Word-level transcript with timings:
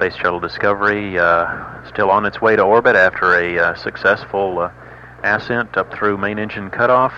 Space 0.00 0.16
Shuttle 0.16 0.40
Discovery 0.40 1.18
uh, 1.18 1.84
still 1.92 2.10
on 2.10 2.24
its 2.24 2.40
way 2.40 2.56
to 2.56 2.62
orbit 2.62 2.96
after 2.96 3.34
a 3.34 3.58
uh, 3.58 3.74
successful 3.74 4.58
uh, 4.58 4.70
ascent 5.22 5.76
up 5.76 5.92
through 5.92 6.16
main 6.16 6.38
engine 6.38 6.70
cutoff. 6.70 7.12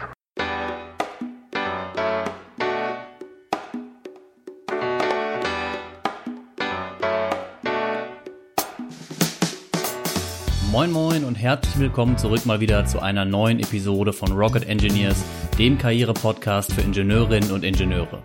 Moin 10.72 10.90
Moin 10.90 11.22
und 11.22 11.36
herzlich 11.36 11.78
willkommen 11.78 12.18
zurück 12.18 12.46
mal 12.46 12.58
wieder 12.58 12.84
zu 12.86 12.98
einer 12.98 13.24
neuen 13.24 13.60
Episode 13.60 14.12
von 14.12 14.32
Rocket 14.32 14.68
Engineers, 14.68 15.22
dem 15.56 15.78
Karriere-Podcast 15.78 16.72
für 16.72 16.80
Ingenieurinnen 16.80 17.52
und 17.52 17.62
Ingenieure. 17.62 18.24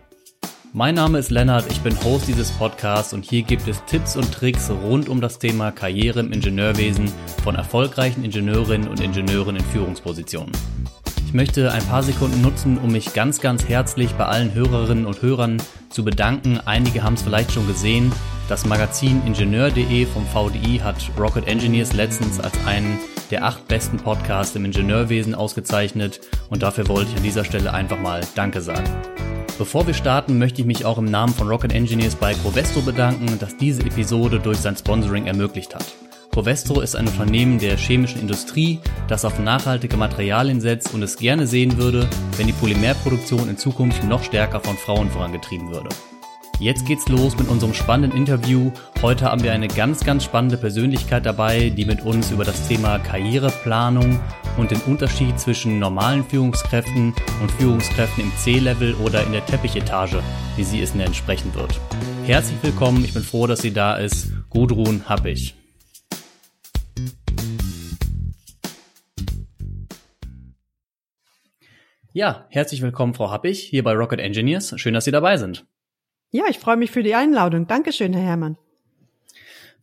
Mein 0.73 0.95
Name 0.95 1.17
ist 1.17 1.31
Lennart, 1.31 1.65
ich 1.71 1.79
bin 1.79 1.97
Host 2.03 2.27
dieses 2.27 2.51
Podcasts 2.51 3.13
und 3.13 3.23
hier 3.23 3.41
gibt 3.41 3.67
es 3.67 3.83
Tipps 3.85 4.15
und 4.15 4.31
Tricks 4.31 4.69
rund 4.69 5.09
um 5.09 5.21
das 5.21 5.39
Thema 5.39 5.71
Karriere 5.71 6.19
im 6.19 6.31
Ingenieurwesen 6.31 7.11
von 7.43 7.55
erfolgreichen 7.55 8.23
Ingenieurinnen 8.23 8.87
und 8.87 8.99
Ingenieuren 8.99 9.55
in 9.55 9.63
Führungspositionen. 9.63 10.51
Ich 11.25 11.33
möchte 11.33 11.71
ein 11.71 11.83
paar 11.85 12.03
Sekunden 12.03 12.41
nutzen, 12.41 12.77
um 12.77 12.91
mich 12.91 13.13
ganz, 13.13 13.41
ganz 13.41 13.67
herzlich 13.67 14.13
bei 14.13 14.25
allen 14.25 14.53
Hörerinnen 14.53 15.05
und 15.05 15.21
Hörern 15.21 15.61
zu 15.89 16.03
bedanken. 16.03 16.59
Einige 16.65 17.03
haben 17.03 17.15
es 17.15 17.21
vielleicht 17.21 17.51
schon 17.51 17.67
gesehen. 17.67 18.11
Das 18.49 18.65
Magazin 18.65 19.21
Ingenieur.de 19.25 20.05
vom 20.05 20.25
VDI 20.27 20.79
hat 20.79 20.95
Rocket 21.17 21.47
Engineers 21.47 21.93
letztens 21.93 22.39
als 22.39 22.53
einen 22.65 22.99
der 23.31 23.43
acht 23.43 23.67
besten 23.67 23.97
Podcasts 23.97 24.55
im 24.55 24.65
Ingenieurwesen 24.65 25.35
ausgezeichnet 25.35 26.21
und 26.49 26.63
dafür 26.63 26.87
wollte 26.87 27.11
ich 27.11 27.17
an 27.17 27.23
dieser 27.23 27.43
Stelle 27.43 27.73
einfach 27.73 27.99
mal 27.99 28.21
Danke 28.35 28.61
sagen. 28.61 28.89
Bevor 29.57 29.87
wir 29.87 29.95
starten, 29.95 30.37
möchte 30.37 30.61
ich 30.61 30.67
mich 30.67 30.85
auch 30.85 30.99
im 30.99 31.05
Namen 31.05 31.33
von 31.33 31.47
Rocket 31.47 31.73
Engineers 31.73 32.15
bei 32.15 32.35
Covestro 32.35 32.81
bedanken, 32.81 33.39
das 33.39 33.57
diese 33.57 33.81
Episode 33.81 34.39
durch 34.39 34.59
sein 34.59 34.75
Sponsoring 34.75 35.25
ermöglicht 35.25 35.73
hat. 35.73 35.85
Covestro 36.31 36.81
ist 36.81 36.95
ein 36.95 37.07
Unternehmen 37.07 37.57
der 37.57 37.75
chemischen 37.75 38.21
Industrie, 38.21 38.79
das 39.07 39.25
auf 39.25 39.39
nachhaltige 39.39 39.97
Materialien 39.97 40.61
setzt 40.61 40.93
und 40.93 41.01
es 41.01 41.17
gerne 41.17 41.47
sehen 41.47 41.77
würde, 41.77 42.07
wenn 42.37 42.45
die 42.45 42.53
Polymerproduktion 42.53 43.49
in 43.49 43.57
Zukunft 43.57 44.03
noch 44.03 44.23
stärker 44.23 44.59
von 44.59 44.77
Frauen 44.77 45.09
vorangetrieben 45.09 45.71
würde. 45.71 45.89
Jetzt 46.59 46.87
geht's 46.87 47.07
los 47.07 47.37
mit 47.37 47.49
unserem 47.49 47.75
spannenden 47.75 48.17
Interview. 48.17 48.71
Heute 49.03 49.25
haben 49.25 49.43
wir 49.43 49.53
eine 49.53 49.67
ganz, 49.67 50.03
ganz 50.03 50.23
spannende 50.23 50.57
Persönlichkeit 50.57 51.23
dabei, 51.23 51.69
die 51.69 51.85
mit 51.85 52.03
uns 52.03 52.31
über 52.31 52.45
das 52.45 52.67
Thema 52.67 52.97
Karriereplanung 52.97 54.19
und 54.57 54.71
den 54.71 54.81
Unterschied 54.87 55.39
zwischen 55.39 55.77
normalen 55.77 56.23
Führungskräften 56.23 57.13
und 57.43 57.51
Führungskräften 57.59 58.23
im 58.23 58.31
C-Level 58.37 58.95
oder 58.95 59.23
in 59.23 59.33
der 59.33 59.45
Teppichetage, 59.45 60.23
wie 60.55 60.63
sie 60.63 60.81
es 60.81 60.95
nennt, 60.95 61.15
sprechen 61.15 61.53
wird. 61.53 61.79
Herzlich 62.25 62.57
willkommen, 62.63 63.05
ich 63.05 63.13
bin 63.13 63.21
froh, 63.21 63.45
dass 63.45 63.59
sie 63.59 63.71
da 63.71 63.95
ist. 63.95 64.31
Gudrun 64.49 65.07
Happig. 65.07 65.53
Ja, 72.13 72.47
herzlich 72.49 72.81
willkommen, 72.81 73.13
Frau 73.13 73.29
Happig, 73.29 73.59
hier 73.59 73.83
bei 73.83 73.93
Rocket 73.93 74.19
Engineers. 74.19 74.73
Schön, 74.77 74.95
dass 74.95 75.05
Sie 75.05 75.11
dabei 75.11 75.37
sind. 75.37 75.67
Ja, 76.31 76.43
ich 76.49 76.59
freue 76.59 76.77
mich 76.77 76.91
für 76.91 77.03
die 77.03 77.15
Einladung. 77.15 77.67
Dankeschön, 77.67 78.13
Herr 78.13 78.23
Herrmann. 78.23 78.57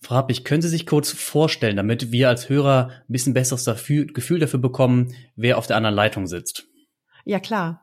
Frau 0.00 0.17
Happig, 0.17 0.45
können 0.45 0.61
Sie 0.61 0.69
sich 0.69 0.86
kurz 0.86 1.11
vorstellen, 1.11 1.77
damit 1.77 2.12
wir 2.12 2.28
als 2.28 2.51
Hörer 2.51 2.91
ein 2.91 3.12
bisschen 3.12 3.33
besseres 3.33 3.64
Gefühl 3.64 4.39
dafür 4.39 4.61
bekommen, 4.61 5.14
wer 5.34 5.56
auf 5.56 5.67
der 5.67 5.77
anderen 5.77 5.95
Leitung 5.95 6.27
sitzt? 6.27 6.67
Ja, 7.25 7.41
klar. 7.41 7.83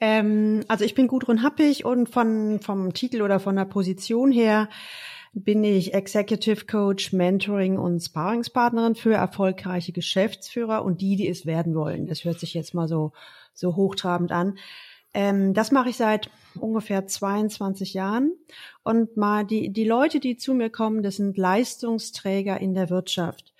Ähm, 0.00 0.64
also 0.66 0.84
ich 0.84 0.94
bin 0.96 1.06
Gudrun 1.06 1.44
Happig 1.44 1.84
und 1.84 2.08
von, 2.08 2.58
vom 2.60 2.92
Titel 2.92 3.22
oder 3.22 3.38
von 3.38 3.54
der 3.54 3.66
Position 3.66 4.32
her 4.32 4.68
bin 5.32 5.62
ich 5.62 5.94
Executive 5.94 6.66
Coach, 6.66 7.12
Mentoring 7.12 7.78
und 7.78 8.00
Sparringspartnerin 8.00 8.96
für 8.96 9.14
erfolgreiche 9.14 9.92
Geschäftsführer 9.92 10.84
und 10.84 11.00
die, 11.00 11.14
die 11.14 11.28
es 11.28 11.46
werden 11.46 11.76
wollen. 11.76 12.06
Das 12.06 12.24
hört 12.24 12.40
sich 12.40 12.52
jetzt 12.54 12.74
mal 12.74 12.88
so, 12.88 13.12
so 13.54 13.76
hochtrabend 13.76 14.32
an. 14.32 14.58
Ähm, 15.14 15.54
das 15.54 15.70
mache 15.70 15.90
ich 15.90 15.96
seit 15.96 16.30
ungefähr 16.58 17.06
22 17.06 17.94
Jahren. 17.94 18.32
Und 18.82 19.16
mal 19.16 19.44
die, 19.44 19.72
die 19.72 19.84
Leute, 19.84 20.20
die 20.20 20.36
zu 20.36 20.54
mir 20.54 20.70
kommen, 20.70 21.02
das 21.02 21.16
sind 21.16 21.36
Leistungsträger 21.36 22.60
in 22.60 22.74
der 22.74 22.90
Wirtschaft. 22.90 23.52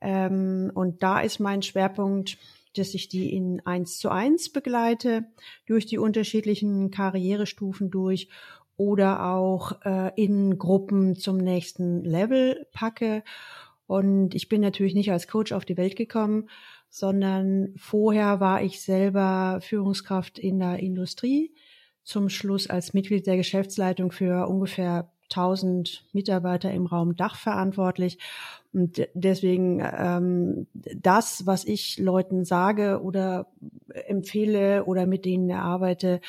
Ähm, 0.00 0.70
und 0.74 1.02
da 1.02 1.20
ist 1.20 1.40
mein 1.40 1.62
Schwerpunkt, 1.62 2.38
dass 2.76 2.94
ich 2.94 3.08
die 3.08 3.34
in 3.34 3.60
eins 3.66 3.98
zu 3.98 4.10
eins 4.10 4.50
begleite, 4.50 5.24
durch 5.66 5.86
die 5.86 5.98
unterschiedlichen 5.98 6.90
Karrierestufen 6.90 7.90
durch 7.90 8.28
oder 8.76 9.26
auch 9.26 9.82
äh, 9.84 10.10
in 10.16 10.56
Gruppen 10.58 11.16
zum 11.16 11.36
nächsten 11.36 12.02
Level 12.04 12.66
packe. 12.72 13.22
Und 13.86 14.34
ich 14.34 14.48
bin 14.48 14.60
natürlich 14.60 14.94
nicht 14.94 15.12
als 15.12 15.28
Coach 15.28 15.52
auf 15.52 15.64
die 15.64 15.76
Welt 15.76 15.96
gekommen, 15.96 16.48
sondern 16.88 17.74
vorher 17.76 18.40
war 18.40 18.62
ich 18.62 18.80
selber 18.80 19.58
Führungskraft 19.60 20.38
in 20.38 20.60
der 20.60 20.78
Industrie, 20.78 21.52
zum 22.04 22.28
Schluss 22.28 22.68
als 22.68 22.94
Mitglied 22.94 23.26
der 23.26 23.36
Geschäftsleitung 23.36 24.12
für 24.12 24.46
ungefähr 24.46 25.10
1000 25.30 26.04
Mitarbeiter 26.12 26.72
im 26.72 26.86
Raum 26.86 27.16
Dach 27.16 27.36
verantwortlich. 27.36 28.18
Und 28.72 29.06
deswegen 29.14 29.80
ähm, 29.80 30.66
das, 30.72 31.46
was 31.46 31.64
ich 31.64 31.98
Leuten 31.98 32.44
sage 32.44 33.00
oder 33.02 33.46
empfehle 34.06 34.84
oder 34.84 35.06
mit 35.06 35.24
denen 35.24 35.50
erarbeite, 35.50 36.20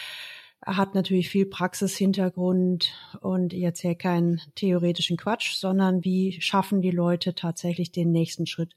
hat 0.63 0.93
natürlich 0.93 1.29
viel 1.29 1.47
Praxishintergrund 1.47 2.93
und 3.21 3.53
ich 3.53 3.63
erzähle 3.63 3.95
keinen 3.95 4.41
theoretischen 4.55 5.17
Quatsch, 5.17 5.55
sondern 5.55 6.03
wie 6.03 6.39
schaffen 6.39 6.81
die 6.81 6.91
Leute 6.91 7.33
tatsächlich 7.33 7.91
den 7.91 8.11
nächsten 8.11 8.45
Schritt. 8.45 8.75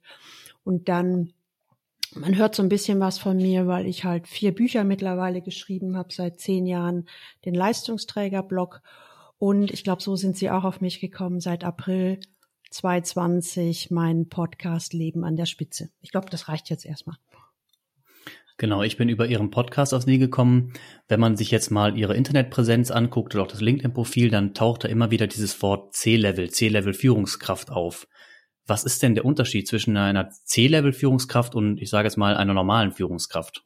Und 0.65 0.89
dann 0.89 1.35
man 2.15 2.37
hört 2.37 2.55
so 2.55 2.63
ein 2.63 2.69
bisschen 2.69 3.01
was 3.01 3.19
von 3.19 3.37
mir, 3.37 3.67
weil 3.67 3.87
ich 3.87 4.05
halt 4.05 4.29
vier 4.29 4.55
Bücher 4.55 4.85
mittlerweile 4.85 5.43
geschrieben 5.43 5.97
habe, 5.97 6.13
seit 6.13 6.41
zehn 6.41 6.67
Jahren 6.67 7.07
den 7.45 7.55
Leistungsträger-Blog. 7.55 8.81
Und 9.39 9.71
ich 9.71 9.85
glaube, 9.85 10.03
so 10.03 10.17
sind 10.17 10.37
sie 10.37 10.51
auch 10.51 10.65
auf 10.65 10.81
mich 10.81 11.01
gekommen 11.01 11.41
seit 11.41 11.65
April 11.65 12.21
2020, 12.71 13.91
mein 13.91 14.29
Podcast 14.29 14.93
Leben 14.93 15.25
an 15.25 15.37
der 15.37 15.47
Spitze. 15.47 15.91
Ich 16.01 16.11
glaube, 16.11 16.31
das 16.31 16.49
reicht 16.49 16.71
jetzt 16.71 16.85
erstmal. 16.85 17.17
Genau, 18.57 18.83
ich 18.83 18.97
bin 18.97 19.09
über 19.09 19.27
Ihren 19.27 19.51
Podcast 19.51 19.93
auf 19.95 20.05
Sie 20.05 20.19
gekommen. 20.19 20.73
Wenn 21.09 21.19
man 21.19 21.37
sich 21.37 21.51
jetzt 21.51 21.71
mal 21.71 21.99
Ihre 21.99 22.15
Internetpräsenz 22.15 22.93
anguckt 22.93 23.35
oder 23.35 23.43
auch 23.43 23.49
das 23.49 23.61
LinkedIn-Profil, 23.61 24.31
dann 24.31 24.55
taucht 24.55 24.85
da 24.85 24.89
immer 24.89 25.11
wieder 25.11 25.27
dieses 25.27 25.61
Wort 25.61 25.95
C-Level, 25.95 26.51
C-Level 26.51 26.95
Führungskraft 26.95 27.71
auf. 27.71 28.07
Was 28.67 28.85
ist 28.85 29.03
denn 29.03 29.15
der 29.15 29.25
Unterschied 29.25 29.69
zwischen 29.69 29.97
einer 29.97 30.31
C-Level-Führungskraft 30.31 31.55
und 31.55 31.81
ich 31.81 31.91
sage 31.91 32.07
jetzt 32.07 32.17
mal 32.17 32.37
einer 32.37 32.55
normalen 32.55 32.93
Führungskraft? 32.93 33.63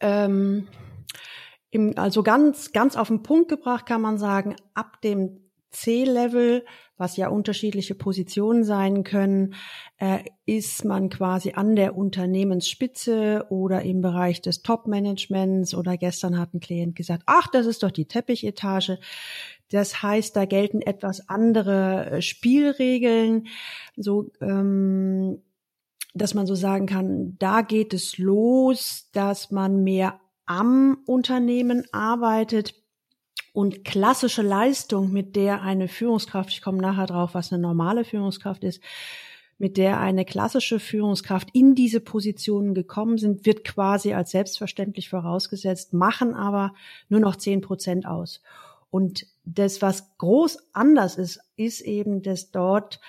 Ähm, 0.00 0.68
im, 1.70 1.92
also 1.96 2.22
ganz, 2.22 2.72
ganz 2.72 2.96
auf 2.96 3.08
den 3.08 3.22
Punkt 3.22 3.48
gebracht 3.48 3.86
kann 3.86 4.00
man 4.00 4.16
sagen, 4.18 4.56
ab 4.74 5.00
dem 5.02 5.44
C-Level, 5.74 6.64
was 6.96 7.16
ja 7.16 7.28
unterschiedliche 7.28 7.94
Positionen 7.94 8.64
sein 8.64 9.02
können, 9.02 9.54
äh, 9.98 10.20
ist 10.46 10.84
man 10.84 11.10
quasi 11.10 11.52
an 11.54 11.74
der 11.74 11.96
Unternehmensspitze 11.96 13.46
oder 13.50 13.82
im 13.82 14.00
Bereich 14.00 14.40
des 14.40 14.62
Top-Managements 14.62 15.74
oder 15.74 15.96
gestern 15.96 16.38
hat 16.38 16.54
ein 16.54 16.60
Klient 16.60 16.94
gesagt, 16.94 17.24
ach, 17.26 17.48
das 17.48 17.66
ist 17.66 17.82
doch 17.82 17.90
die 17.90 18.06
Teppichetage. 18.06 18.98
Das 19.70 20.02
heißt, 20.02 20.36
da 20.36 20.44
gelten 20.44 20.82
etwas 20.82 21.28
andere 21.28 22.10
äh, 22.10 22.22
Spielregeln, 22.22 23.46
so 23.96 24.30
ähm, 24.40 25.42
dass 26.14 26.34
man 26.34 26.46
so 26.46 26.54
sagen 26.54 26.86
kann, 26.86 27.36
da 27.38 27.62
geht 27.62 27.92
es 27.92 28.18
los, 28.18 29.10
dass 29.12 29.50
man 29.50 29.82
mehr 29.82 30.20
am 30.46 30.98
Unternehmen 31.06 31.84
arbeitet 31.92 32.74
und 33.52 33.84
klassische 33.84 34.42
Leistung, 34.42 35.12
mit 35.12 35.36
der 35.36 35.62
eine 35.62 35.88
Führungskraft, 35.88 36.50
ich 36.50 36.62
komme 36.62 36.78
nachher 36.78 37.06
drauf, 37.06 37.34
was 37.34 37.52
eine 37.52 37.62
normale 37.62 38.04
Führungskraft 38.04 38.64
ist, 38.64 38.80
mit 39.58 39.76
der 39.76 40.00
eine 40.00 40.24
klassische 40.24 40.80
Führungskraft 40.80 41.48
in 41.52 41.74
diese 41.74 42.00
Positionen 42.00 42.74
gekommen 42.74 43.18
sind, 43.18 43.46
wird 43.46 43.64
quasi 43.64 44.12
als 44.12 44.32
selbstverständlich 44.32 45.08
vorausgesetzt, 45.08 45.92
machen 45.92 46.34
aber 46.34 46.74
nur 47.08 47.20
noch 47.20 47.36
zehn 47.36 47.60
Prozent 47.60 48.06
aus. 48.06 48.40
Und 48.94 49.26
das, 49.42 49.82
was 49.82 50.16
groß 50.18 50.68
anders 50.72 51.16
ist, 51.16 51.40
ist 51.56 51.80
eben, 51.80 52.22
dass 52.22 52.52
dort 52.52 53.00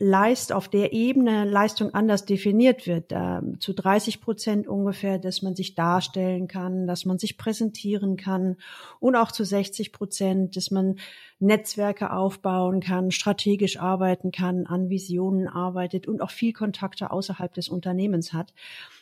Leist 0.00 0.52
auf 0.52 0.66
der 0.66 0.92
Ebene 0.92 1.44
Leistung 1.44 1.94
anders 1.94 2.24
definiert 2.24 2.88
wird. 2.88 3.14
Zu 3.60 3.72
30 3.72 4.20
Prozent 4.20 4.66
ungefähr, 4.66 5.20
dass 5.20 5.42
man 5.42 5.54
sich 5.54 5.76
darstellen 5.76 6.48
kann, 6.48 6.88
dass 6.88 7.04
man 7.04 7.20
sich 7.20 7.38
präsentieren 7.38 8.16
kann 8.16 8.56
und 8.98 9.14
auch 9.14 9.30
zu 9.30 9.44
60 9.44 9.92
Prozent, 9.92 10.56
dass 10.56 10.72
man 10.72 10.98
Netzwerke 11.38 12.12
aufbauen 12.12 12.80
kann, 12.80 13.12
strategisch 13.12 13.78
arbeiten 13.78 14.32
kann, 14.32 14.66
an 14.66 14.90
Visionen 14.90 15.46
arbeitet 15.46 16.08
und 16.08 16.20
auch 16.20 16.32
viel 16.32 16.52
Kontakte 16.52 17.12
außerhalb 17.12 17.54
des 17.54 17.68
Unternehmens 17.68 18.32
hat, 18.32 18.52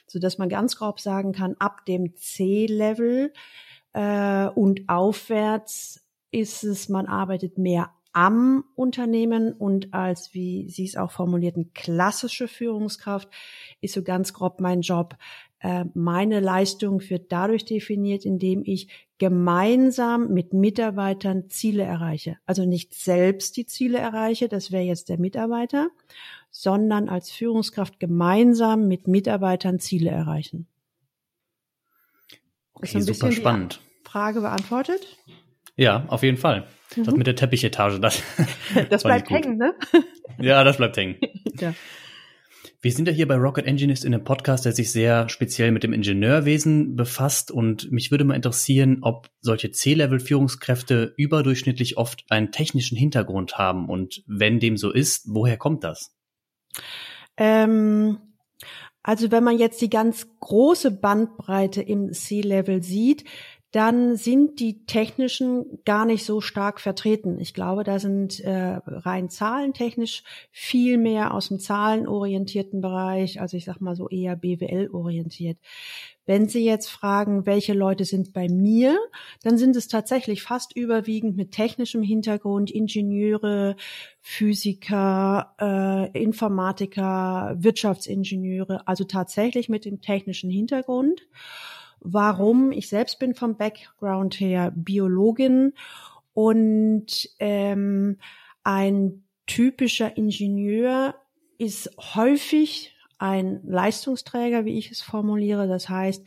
so 0.06 0.19
dass 0.19 0.37
man 0.37 0.50
ganz 0.50 0.77
grob 0.77 1.00
sagen 1.00 1.33
kann, 1.33 1.56
ab 1.59 1.87
dem 1.87 2.15
C-Level 2.15 3.33
äh, 3.94 4.49
und 4.49 4.87
aufwärts 4.91 6.06
ist 6.31 6.64
es, 6.64 6.88
man 6.88 7.06
arbeitet 7.06 7.58
mehr 7.58 7.90
am 8.17 8.64
Unternehmen 8.75 9.52
und 9.52 9.93
als, 9.93 10.32
wie 10.32 10.70
Sie 10.70 10.87
es 10.87 10.96
auch 10.96 11.11
formulierten, 11.11 11.75
klassische 11.75 12.49
Führungskraft 12.49 13.28
ist 13.82 13.93
so 13.93 14.02
ganz 14.02 14.32
grob 14.32 14.58
mein 14.58 14.81
Job. 14.81 15.17
Äh, 15.58 15.84
meine 15.93 16.40
Leistung 16.40 17.02
wird 17.11 17.31
dadurch 17.31 17.67
definiert, 17.67 18.25
indem 18.25 18.62
ich 18.64 18.88
gemeinsam 19.19 20.32
mit 20.32 20.55
Mitarbeitern 20.55 21.50
Ziele 21.50 21.82
erreiche. 21.82 22.38
Also 22.46 22.64
nicht 22.64 22.94
selbst 22.94 23.56
die 23.58 23.67
Ziele 23.67 23.99
erreiche, 23.99 24.49
das 24.49 24.73
wäre 24.73 24.84
jetzt 24.84 25.11
der 25.11 25.19
Mitarbeiter, 25.19 25.90
sondern 26.50 27.11
als 27.11 27.31
Führungskraft 27.31 28.00
gemeinsam 28.00 28.88
mit 28.88 29.08
Mitarbeitern 29.08 29.78
Ziele 29.78 30.08
erreichen. 30.08 30.67
Okay, 32.73 33.00
super 33.00 33.31
spannend. 33.31 33.81
Frage 34.05 34.40
beantwortet? 34.40 35.19
Ja, 35.76 36.06
auf 36.08 36.23
jeden 36.23 36.38
Fall. 36.38 36.67
Mhm. 36.96 37.05
Das 37.05 37.14
mit 37.14 37.26
der 37.26 37.37
Teppichetage, 37.37 38.00
das. 38.00 38.23
das 38.90 39.02
bleibt 39.02 39.31
hängen, 39.31 39.58
ne? 39.58 39.75
Ja, 40.38 40.64
das 40.64 40.76
bleibt 40.76 40.96
hängen. 40.96 41.17
ja. 41.61 41.75
Wir 42.82 42.93
sind 42.93 43.08
ja 43.08 43.14
hier 43.14 43.26
bei 43.26 43.37
Rocket 43.37 43.67
Engineers 43.67 44.05
in 44.05 44.14
einem 44.14 44.25
Podcast, 44.25 44.64
der 44.64 44.73
sich 44.73 44.93
sehr 44.93 45.28
speziell 45.28 45.73
mit 45.73 45.82
dem 45.82 45.93
Ingenieurwesen 45.93 46.94
befasst 46.94 47.50
und 47.50 47.90
mich 47.90 48.11
würde 48.11 48.25
mal 48.25 48.34
interessieren, 48.34 48.99
ob 49.00 49.31
solche 49.40 49.70
C-Level-Führungskräfte 49.70 51.14
überdurchschnittlich 51.17 51.96
oft 51.96 52.25
einen 52.28 52.52
technischen 52.52 52.96
Hintergrund 52.96 53.56
haben 53.56 53.88
und 53.88 54.23
wenn 54.26 54.61
dem 54.61 54.76
so 54.76 54.93
ist, 54.93 55.25
woher 55.26 55.56
kommt 55.56 55.84
das? 55.84 56.14
Ähm, 57.38 58.19
also 59.02 59.31
wenn 59.31 59.44
man 59.44 59.58
jetzt 59.58 59.81
die 59.81 59.90
ganz 59.90 60.26
große 60.40 60.90
Bandbreite 60.90 61.81
im 61.81 62.12
C-Level 62.12 62.82
sieht, 62.82 63.25
dann 63.76 64.17
sind 64.17 64.58
die 64.58 64.87
technischen 64.87 65.84
gar 65.84 66.06
nicht 66.06 66.25
so 66.25 66.40
stark 66.40 66.81
vertreten. 66.81 67.38
Ich 67.38 67.52
glaube, 67.52 67.84
da 67.84 67.99
sind 67.99 68.40
äh, 68.40 68.78
rein 68.87 69.28
zahlentechnisch 69.28 70.23
viel 70.50 70.96
mehr 70.96 71.34
aus 71.34 71.49
dem 71.49 71.58
zahlenorientierten 71.58 72.81
Bereich, 72.81 73.38
also 73.38 73.58
ich 73.58 73.67
sag 73.67 73.82
mal 73.82 73.94
so 73.94 74.08
eher 74.08 74.34
BWL 74.34 74.88
orientiert. 74.94 75.58
Wenn 76.25 76.49
Sie 76.49 76.64
jetzt 76.64 76.88
fragen, 76.88 77.44
welche 77.44 77.75
Leute 77.75 78.06
sind 78.06 78.32
bei 78.32 78.49
mir, 78.49 78.99
dann 79.43 79.58
sind 79.58 79.76
es 79.76 79.88
tatsächlich 79.88 80.43
fast 80.43 80.75
überwiegend 80.75 81.37
mit 81.37 81.52
technischem 81.52 82.02
Hintergrund, 82.02 82.70
Ingenieure, 82.70 83.76
Physiker, 84.23 85.55
äh, 85.61 86.19
Informatiker, 86.19 87.55
Wirtschaftsingenieure, 87.58 88.88
also 88.88 89.05
tatsächlich 89.05 89.69
mit 89.69 89.84
dem 89.84 90.00
technischen 90.00 90.49
Hintergrund. 90.49 91.20
Warum? 92.00 92.72
Ich 92.72 92.88
selbst 92.88 93.19
bin 93.19 93.34
vom 93.34 93.56
Background 93.56 94.38
her 94.40 94.72
Biologin 94.75 95.72
und 96.34 97.28
ähm, 97.38 98.19
ein 98.62 99.25
typischer 99.46 100.16
Ingenieur 100.16 101.14
ist 101.58 101.90
häufig 102.14 102.94
ein 103.19 103.60
Leistungsträger, 103.64 104.64
wie 104.64 104.78
ich 104.78 104.90
es 104.90 105.00
formuliere. 105.00 105.69
Das 105.69 105.88
heißt, 105.88 106.26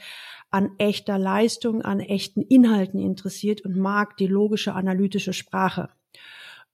an 0.50 0.72
echter 0.78 1.20
Leistung, 1.20 1.82
an 1.84 2.00
echten 2.00 2.42
Inhalten 2.42 3.00
interessiert 3.00 3.62
und 3.62 3.78
mag 3.78 4.18
die 4.18 4.28
logische 4.28 4.74
analytische 4.74 5.34
Sprache. 5.34 5.90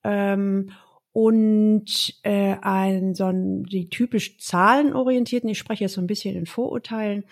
Ähm, 0.04 0.72
und 1.12 2.20
äh, 2.24 2.58
ein 2.62 3.16
so 3.16 3.26
ein, 3.26 3.64
die 3.64 3.90
typisch 3.90 4.38
zahlenorientierten, 4.38 5.50
ich 5.50 5.58
spreche 5.58 5.86
jetzt 5.86 5.94
so 5.94 6.02
ein 6.02 6.08
bisschen 6.08 6.36
in 6.36 6.46
Vorurteilen, 6.46 7.26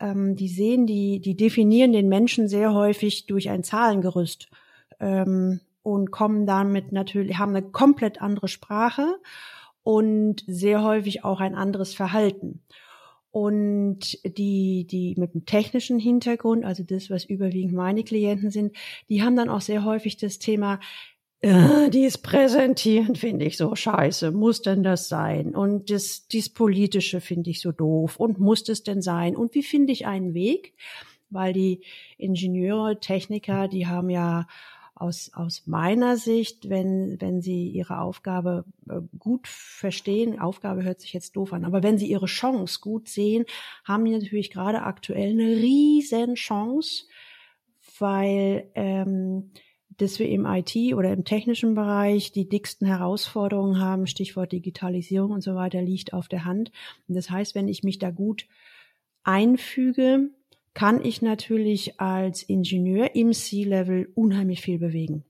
ähm, 0.00 0.36
die 0.36 0.48
sehen, 0.48 0.86
die, 0.86 1.20
die 1.20 1.36
definieren 1.36 1.92
den 1.92 2.08
Menschen 2.08 2.48
sehr 2.48 2.74
häufig 2.74 3.26
durch 3.26 3.50
ein 3.50 3.62
Zahlengerüst 3.62 4.48
ähm, 4.98 5.60
und 5.82 6.10
kommen 6.10 6.46
damit 6.46 6.92
natürlich, 6.92 7.38
haben 7.38 7.54
eine 7.54 7.70
komplett 7.70 8.20
andere 8.20 8.48
Sprache 8.48 9.16
und 9.82 10.44
sehr 10.46 10.82
häufig 10.82 11.24
auch 11.24 11.40
ein 11.40 11.54
anderes 11.54 11.94
Verhalten. 11.94 12.62
Und 13.32 14.18
die, 14.24 14.86
die 14.86 15.14
mit 15.16 15.34
dem 15.34 15.46
technischen 15.46 16.00
Hintergrund, 16.00 16.64
also 16.64 16.82
das, 16.82 17.10
was 17.10 17.24
überwiegend 17.24 17.74
meine 17.74 18.02
Klienten 18.02 18.50
sind, 18.50 18.76
die 19.08 19.22
haben 19.22 19.36
dann 19.36 19.48
auch 19.48 19.60
sehr 19.60 19.84
häufig 19.84 20.16
das 20.16 20.40
Thema, 20.40 20.80
äh, 21.42 21.88
dies 21.90 22.18
Präsentieren 22.18 23.16
finde 23.16 23.46
ich 23.46 23.56
so 23.56 23.74
scheiße. 23.74 24.30
Muss 24.30 24.62
denn 24.62 24.82
das 24.82 25.08
sein? 25.08 25.54
Und 25.54 25.90
das, 25.90 26.26
dies 26.28 26.50
Politische 26.50 27.20
finde 27.20 27.50
ich 27.50 27.60
so 27.60 27.72
doof. 27.72 28.16
Und 28.18 28.38
muss 28.38 28.64
das 28.64 28.82
denn 28.82 29.00
sein? 29.00 29.36
Und 29.36 29.54
wie 29.54 29.62
finde 29.62 29.92
ich 29.92 30.06
einen 30.06 30.34
Weg? 30.34 30.74
Weil 31.30 31.52
die 31.52 31.80
Ingenieure, 32.18 33.00
Techniker, 33.00 33.68
die 33.68 33.86
haben 33.86 34.10
ja 34.10 34.46
aus, 35.00 35.30
aus 35.32 35.66
meiner 35.66 36.18
Sicht, 36.18 36.68
wenn, 36.68 37.18
wenn 37.20 37.40
sie 37.40 37.68
ihre 37.68 38.00
Aufgabe 38.00 38.66
äh, 38.88 39.00
gut 39.18 39.48
verstehen, 39.48 40.38
Aufgabe 40.38 40.82
hört 40.82 41.00
sich 41.00 41.14
jetzt 41.14 41.36
doof 41.36 41.54
an, 41.54 41.64
aber 41.64 41.82
wenn 41.82 41.96
sie 41.96 42.10
ihre 42.10 42.26
Chance 42.26 42.80
gut 42.82 43.08
sehen, 43.08 43.46
haben 43.84 44.04
die 44.04 44.10
natürlich 44.10 44.50
gerade 44.50 44.82
aktuell 44.82 45.30
eine 45.30 45.56
riesen 45.56 46.34
Chance, 46.34 47.04
weil 47.98 48.70
ähm, 48.74 49.52
dass 50.00 50.18
wir 50.18 50.28
im 50.28 50.46
IT 50.46 50.74
oder 50.94 51.12
im 51.12 51.24
technischen 51.24 51.74
Bereich 51.74 52.32
die 52.32 52.48
dicksten 52.48 52.86
Herausforderungen 52.86 53.80
haben, 53.80 54.06
Stichwort 54.06 54.52
Digitalisierung 54.52 55.30
und 55.32 55.42
so 55.42 55.54
weiter, 55.54 55.82
liegt 55.82 56.12
auf 56.12 56.28
der 56.28 56.44
Hand. 56.44 56.72
Und 57.08 57.16
das 57.16 57.30
heißt, 57.30 57.54
wenn 57.54 57.68
ich 57.68 57.82
mich 57.82 57.98
da 57.98 58.10
gut 58.10 58.46
einfüge, 59.22 60.30
kann 60.72 61.04
ich 61.04 61.20
natürlich 61.20 62.00
als 62.00 62.42
Ingenieur 62.42 63.14
im 63.14 63.32
C-Level 63.32 64.10
unheimlich 64.14 64.60
viel 64.60 64.78
bewegen. 64.78 65.24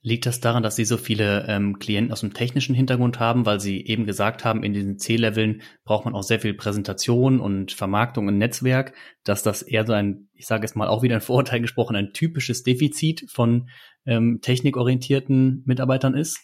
Liegt 0.00 0.26
das 0.26 0.40
daran, 0.40 0.62
dass 0.62 0.76
Sie 0.76 0.84
so 0.84 0.96
viele 0.96 1.46
ähm, 1.48 1.80
Klienten 1.80 2.12
aus 2.12 2.20
dem 2.20 2.32
technischen 2.32 2.74
Hintergrund 2.74 3.18
haben, 3.18 3.46
weil 3.46 3.58
Sie 3.58 3.84
eben 3.84 4.06
gesagt 4.06 4.44
haben, 4.44 4.62
in 4.62 4.72
diesen 4.72 4.96
C-Leveln 4.96 5.62
braucht 5.84 6.04
man 6.04 6.14
auch 6.14 6.22
sehr 6.22 6.38
viel 6.38 6.54
Präsentation 6.54 7.40
und 7.40 7.72
Vermarktung 7.72 8.28
und 8.28 8.38
Netzwerk, 8.38 8.94
dass 9.24 9.42
das 9.42 9.62
eher 9.62 9.84
so 9.84 9.94
ein, 9.94 10.28
ich 10.34 10.46
sage 10.46 10.62
jetzt 10.62 10.76
mal 10.76 10.86
auch 10.86 11.02
wieder 11.02 11.16
ein 11.16 11.20
Vorurteil 11.20 11.60
gesprochen, 11.60 11.96
ein 11.96 12.12
typisches 12.12 12.62
Defizit 12.62 13.28
von 13.28 13.70
ähm, 14.06 14.38
technikorientierten 14.40 15.64
Mitarbeitern 15.66 16.14
ist? 16.14 16.38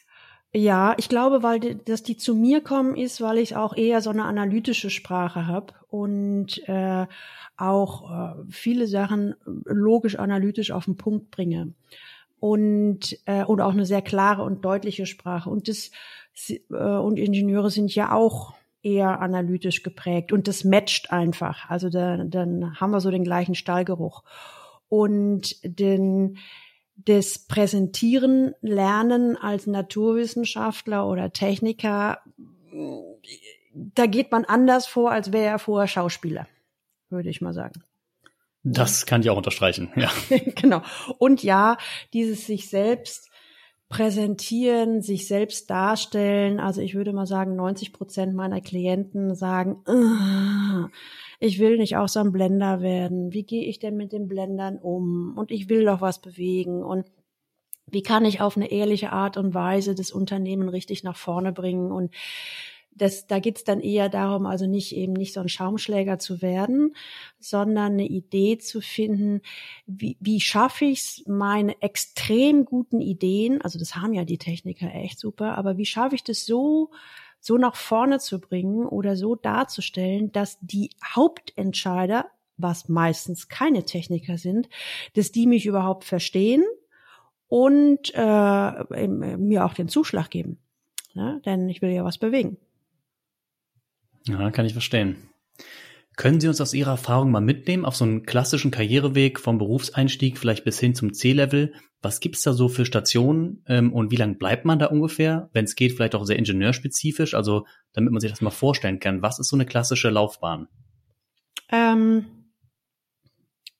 Ja, 0.52 0.94
ich 0.98 1.08
glaube, 1.08 1.44
weil 1.44 1.60
dass 1.60 2.02
die 2.02 2.16
zu 2.16 2.34
mir 2.34 2.60
kommen, 2.60 2.96
ist, 2.96 3.20
weil 3.20 3.38
ich 3.38 3.54
auch 3.54 3.76
eher 3.76 4.00
so 4.00 4.10
eine 4.10 4.24
analytische 4.24 4.90
Sprache 4.90 5.46
habe 5.46 5.74
und 5.88 6.60
äh, 6.68 7.06
auch 7.56 8.10
äh, 8.10 8.34
viele 8.50 8.88
Sachen 8.88 9.36
logisch 9.64 10.16
analytisch 10.18 10.72
auf 10.72 10.86
den 10.86 10.96
Punkt 10.96 11.30
bringe 11.30 11.72
und 12.44 13.19
äh, 13.25 13.43
und 13.43 13.62
auch 13.62 13.73
eine 13.73 13.87
sehr 13.87 14.02
klare 14.02 14.43
und 14.43 14.67
deutliche 14.67 15.06
Sprache 15.06 15.49
und 15.49 15.67
das 15.67 15.91
äh, 16.50 16.75
und 16.75 17.19
Ingenieure 17.19 17.70
sind 17.70 17.94
ja 17.94 18.13
auch 18.13 18.53
eher 18.82 19.22
analytisch 19.22 19.82
geprägt 19.82 20.31
und 20.31 20.46
das 20.46 20.63
matcht 20.63 21.10
einfach. 21.10 21.70
Also 21.70 21.89
da, 21.89 22.22
dann 22.22 22.79
haben 22.79 22.91
wir 22.91 23.01
so 23.01 23.10
den 23.10 23.24
gleichen 23.24 23.55
Stallgeruch 23.55 24.24
und 24.91 25.56
den 25.65 26.36
das 26.96 27.39
Präsentieren 27.39 28.55
lernen 28.60 29.39
als 29.39 29.67
Naturwissenschaftler 29.67 31.08
oder 31.08 31.32
Techniker, 31.32 32.19
da 33.72 34.05
geht 34.05 34.31
man 34.31 34.44
anders 34.44 34.86
vor, 34.86 35.13
als 35.13 35.32
wäre 35.32 35.46
er 35.46 35.58
vorher 35.58 35.89
Schauspieler, 35.89 36.46
würde 37.08 37.31
ich 37.31 37.41
mal 37.41 37.55
sagen. 37.55 37.82
Das 38.64 39.04
kann 39.04 39.20
ich 39.20 39.30
auch 39.30 39.36
unterstreichen, 39.36 39.92
ja. 39.94 40.10
genau. 40.54 40.82
Und 41.18 41.42
ja, 41.42 41.76
dieses 42.12 42.46
sich 42.46 42.70
selbst 42.70 43.30
präsentieren, 43.90 45.02
sich 45.02 45.28
selbst 45.28 45.70
darstellen. 45.70 46.58
Also 46.58 46.80
ich 46.80 46.94
würde 46.94 47.12
mal 47.12 47.26
sagen, 47.26 47.54
90 47.54 47.92
Prozent 47.92 48.34
meiner 48.34 48.60
Klienten 48.60 49.34
sagen, 49.34 49.76
ich 51.38 51.58
will 51.58 51.76
nicht 51.76 51.96
auch 51.96 52.08
so 52.08 52.20
ein 52.20 52.32
Blender 52.32 52.80
werden. 52.80 53.32
Wie 53.32 53.44
gehe 53.44 53.64
ich 53.64 53.78
denn 53.78 53.96
mit 53.96 54.12
den 54.12 54.26
Blendern 54.26 54.78
um? 54.78 55.36
Und 55.36 55.50
ich 55.50 55.68
will 55.68 55.84
doch 55.84 56.00
was 56.00 56.20
bewegen. 56.20 56.82
Und 56.82 57.06
wie 57.86 58.02
kann 58.02 58.24
ich 58.24 58.40
auf 58.40 58.56
eine 58.56 58.72
ehrliche 58.72 59.12
Art 59.12 59.36
und 59.36 59.52
Weise 59.52 59.94
das 59.94 60.10
Unternehmen 60.10 60.70
richtig 60.70 61.04
nach 61.04 61.16
vorne 61.16 61.52
bringen? 61.52 61.92
Und 61.92 62.14
das, 62.94 63.27
da 63.27 63.39
geht's 63.39 63.65
dann 63.65 63.81
eher 63.81 64.08
darum, 64.08 64.46
also 64.46 64.67
nicht 64.67 64.94
eben 64.94 65.13
nicht 65.13 65.32
so 65.32 65.41
ein 65.41 65.48
Schaumschläger 65.48 66.19
zu 66.19 66.43
werden, 66.43 66.94
sondern 67.39 67.94
eine 67.94 68.06
Idee 68.06 68.58
zu 68.58 68.81
finden, 68.81 69.41
wie, 69.86 70.17
wie 70.20 70.41
schaffe 70.41 70.86
ich's, 70.86 71.22
meine 71.27 71.81
extrem 71.82 72.65
guten 72.65 73.01
Ideen, 73.01 73.60
also 73.63 73.79
das 73.79 73.96
haben 73.96 74.13
ja 74.13 74.24
die 74.24 74.39
Techniker 74.39 74.93
echt 74.94 75.19
super, 75.19 75.58
aber 75.58 75.77
wie 75.77 75.86
schaffe 75.86 76.15
ich 76.15 76.24
das 76.24 76.46
so, 76.46 76.91
so 77.41 77.58
nach 77.58 77.77
vorne 77.77 78.20
zu 78.20 78.41
bringen 78.41 78.86
oder 78.86 79.17
so 79.17 79.34
darzustellen, 79.34 80.32
dass 80.32 80.58
die 80.60 80.91
Hauptentscheider, 81.05 82.27
was 82.56 82.89
meistens 82.89 83.48
keine 83.48 83.84
Techniker 83.84 84.39
sind, 84.39 84.69
dass 85.15 85.32
die 85.32 85.46
mich 85.46 85.67
überhaupt 85.67 86.05
verstehen 86.05 86.65
und 87.48 88.13
äh, 88.15 89.06
mir 89.08 89.65
auch 89.65 89.74
den 89.74 89.89
Zuschlag 89.89 90.31
geben. 90.31 90.58
Ja, 91.15 91.39
denn 91.41 91.69
ich 91.69 91.82
will 91.82 91.91
ja 91.91 92.05
was 92.05 92.19
bewegen. 92.19 92.56
Ja, 94.26 94.50
kann 94.50 94.66
ich 94.66 94.72
verstehen. 94.72 95.16
Können 96.16 96.40
Sie 96.40 96.48
uns 96.48 96.60
aus 96.60 96.74
Ihrer 96.74 96.93
Erfahrung 96.93 97.31
mal 97.31 97.40
mitnehmen 97.40 97.84
auf 97.84 97.96
so 97.96 98.04
einen 98.04 98.24
klassischen 98.24 98.70
Karriereweg 98.70 99.40
vom 99.40 99.58
Berufseinstieg 99.58 100.38
vielleicht 100.38 100.64
bis 100.64 100.78
hin 100.78 100.94
zum 100.94 101.12
C-Level? 101.12 101.72
Was 102.02 102.20
gibt's 102.20 102.43
da 102.43 102.52
so 102.52 102.69
für 102.69 102.86
Stationen 102.86 103.64
ähm, 103.66 103.93
und 103.93 104.10
wie 104.12 104.16
lange 104.16 104.34
bleibt 104.34 104.64
man 104.64 104.78
da 104.78 104.86
ungefähr? 104.86 105.50
Wenn 105.52 105.64
es 105.64 105.74
geht, 105.74 105.93
vielleicht 105.93 106.14
auch 106.14 106.24
sehr 106.24 106.38
ingenieurspezifisch, 106.38 107.34
also 107.34 107.66
damit 107.93 108.12
man 108.12 108.20
sich 108.20 108.31
das 108.31 108.43
mal 108.43 108.50
vorstellen 108.50 109.00
kann. 109.00 109.22
Was 109.22 109.38
ist 109.38 109.48
so 109.48 109.56
eine 109.56 109.66
klassische 109.66 110.10
Laufbahn? 110.10 110.69
Ähm, 111.72 112.26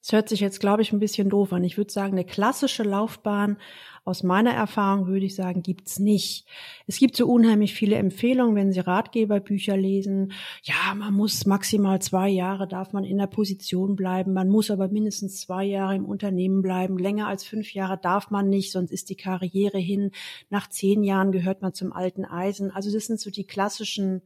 es 0.05 0.13
hört 0.13 0.29
sich 0.29 0.41
jetzt, 0.41 0.61
glaube 0.61 0.83
ich, 0.83 0.93
ein 0.93 0.99
bisschen 0.99 1.31
doof 1.31 1.55
an. 1.55 1.65
Ich 1.65 1.79
würde 1.79 1.91
sagen, 1.91 2.13
eine 2.13 2.27
klassische 2.27 2.83
Laufbahn 2.83 3.57
aus 4.05 4.23
meiner 4.23 4.51
Erfahrung 4.51 5.07
würde 5.07 5.25
ich 5.25 5.35
sagen, 5.35 5.63
gibt's 5.63 5.99
nicht. 5.99 6.47
Es 6.87 6.99
gibt 6.99 7.17
so 7.17 7.27
unheimlich 7.27 7.73
viele 7.73 7.97
Empfehlungen, 7.97 8.55
wenn 8.55 8.71
Sie 8.71 8.81
Ratgeberbücher 8.81 9.79
lesen. 9.79 10.33
Ja, 10.63 10.95
man 10.95 11.15
muss 11.15 11.47
maximal 11.47 12.03
zwei 12.03 12.29
Jahre 12.29 12.69
darf 12.69 12.93
man 12.93 13.05
in 13.05 13.17
der 13.17 13.29
Position 13.29 13.97
bleiben. 13.97 14.35
Man 14.35 14.51
muss 14.51 14.71
aber 14.71 14.89
mindestens 14.89 15.41
zwei 15.41 15.65
Jahre 15.65 15.97
im 15.97 16.05
Unternehmen 16.05 16.61
bleiben. 16.61 16.99
Länger 16.99 17.27
als 17.27 17.45
fünf 17.45 17.73
Jahre 17.73 17.97
darf 17.97 18.31
man 18.31 18.51
nicht, 18.51 18.73
sonst 18.73 18.91
ist 18.91 19.09
die 19.09 19.17
Karriere 19.17 19.79
hin. 19.79 20.11
Nach 20.51 20.69
zehn 20.69 21.03
Jahren 21.03 21.33
gehört 21.33 21.63
man 21.63 21.73
zum 21.73 21.95
alten 21.95 22.27
Eisen. 22.27 22.71
Also 22.71 22.93
das 22.93 23.07
sind 23.07 23.21
so 23.21 23.31
die 23.31 23.47
klassischen 23.47 24.21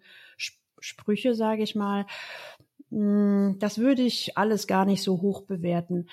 Sprüche, 0.81 1.35
sage 1.35 1.63
ich 1.63 1.77
mal. 1.77 2.05
Hm, 2.91 3.57
das 3.59 3.79
würde 3.79 4.03
ich 4.03 4.37
alles 4.37 4.67
gar 4.67 4.85
nicht 4.85 5.03
so 5.03 5.21
hoch 5.21 5.43
bewerten. 5.43 6.07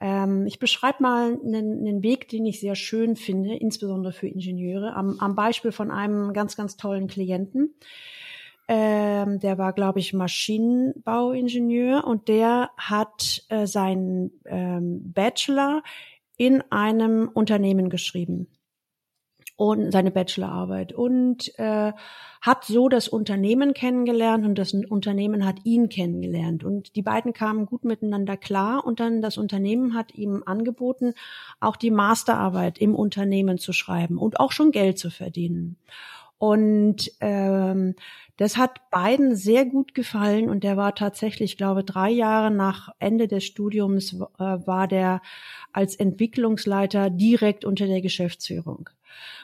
Ähm, 0.00 0.46
ich 0.46 0.58
beschreibe 0.58 1.02
mal 1.02 1.38
einen, 1.42 1.86
einen, 1.86 2.02
Weg, 2.02 2.28
den 2.28 2.44
ich 2.44 2.60
sehr 2.60 2.74
schön 2.74 3.16
finde, 3.16 3.54
insbesondere 3.54 4.12
für 4.12 4.28
Ingenieure, 4.28 4.94
am, 4.94 5.18
am 5.20 5.34
Beispiel 5.34 5.72
von 5.72 5.90
einem 5.90 6.32
ganz, 6.32 6.56
ganz 6.56 6.76
tollen 6.76 7.06
Klienten. 7.06 7.74
Ähm, 8.68 9.38
der 9.38 9.58
war, 9.58 9.72
glaube 9.72 10.00
ich, 10.00 10.12
Maschinenbauingenieur 10.12 12.04
und 12.04 12.28
der 12.28 12.70
hat 12.76 13.44
äh, 13.48 13.66
seinen 13.66 14.32
ähm, 14.44 15.12
Bachelor 15.12 15.82
in 16.36 16.62
einem 16.70 17.30
Unternehmen 17.32 17.88
geschrieben 17.88 18.48
und 19.56 19.90
seine 19.90 20.10
Bachelorarbeit 20.10 20.92
und 20.92 21.58
äh, 21.58 21.92
hat 22.42 22.64
so 22.64 22.88
das 22.88 23.08
Unternehmen 23.08 23.72
kennengelernt 23.72 24.44
und 24.44 24.58
das 24.58 24.74
Unternehmen 24.74 25.46
hat 25.46 25.56
ihn 25.64 25.88
kennengelernt 25.88 26.62
und 26.62 26.94
die 26.94 27.02
beiden 27.02 27.32
kamen 27.32 27.66
gut 27.66 27.84
miteinander 27.84 28.36
klar 28.36 28.84
und 28.84 29.00
dann 29.00 29.22
das 29.22 29.38
Unternehmen 29.38 29.94
hat 29.94 30.14
ihm 30.14 30.42
angeboten, 30.44 31.14
auch 31.58 31.76
die 31.76 31.90
Masterarbeit 31.90 32.78
im 32.78 32.94
Unternehmen 32.94 33.58
zu 33.58 33.72
schreiben 33.72 34.18
und 34.18 34.38
auch 34.38 34.52
schon 34.52 34.70
Geld 34.72 34.98
zu 34.98 35.10
verdienen. 35.10 35.76
Und 36.38 37.10
ähm, 37.20 37.94
das 38.36 38.58
hat 38.58 38.90
beiden 38.90 39.34
sehr 39.34 39.64
gut 39.64 39.94
gefallen 39.94 40.50
und 40.50 40.62
der 40.62 40.76
war 40.76 40.94
tatsächlich, 40.94 41.56
glaube 41.56 41.82
drei 41.82 42.10
Jahre 42.10 42.50
nach 42.50 42.90
Ende 42.98 43.26
des 43.26 43.44
Studiums 43.44 44.12
äh, 44.12 44.18
war 44.38 44.86
der 44.86 45.22
als 45.72 45.96
Entwicklungsleiter 45.96 47.08
direkt 47.08 47.64
unter 47.64 47.86
der 47.86 48.02
Geschäftsführung. 48.02 48.90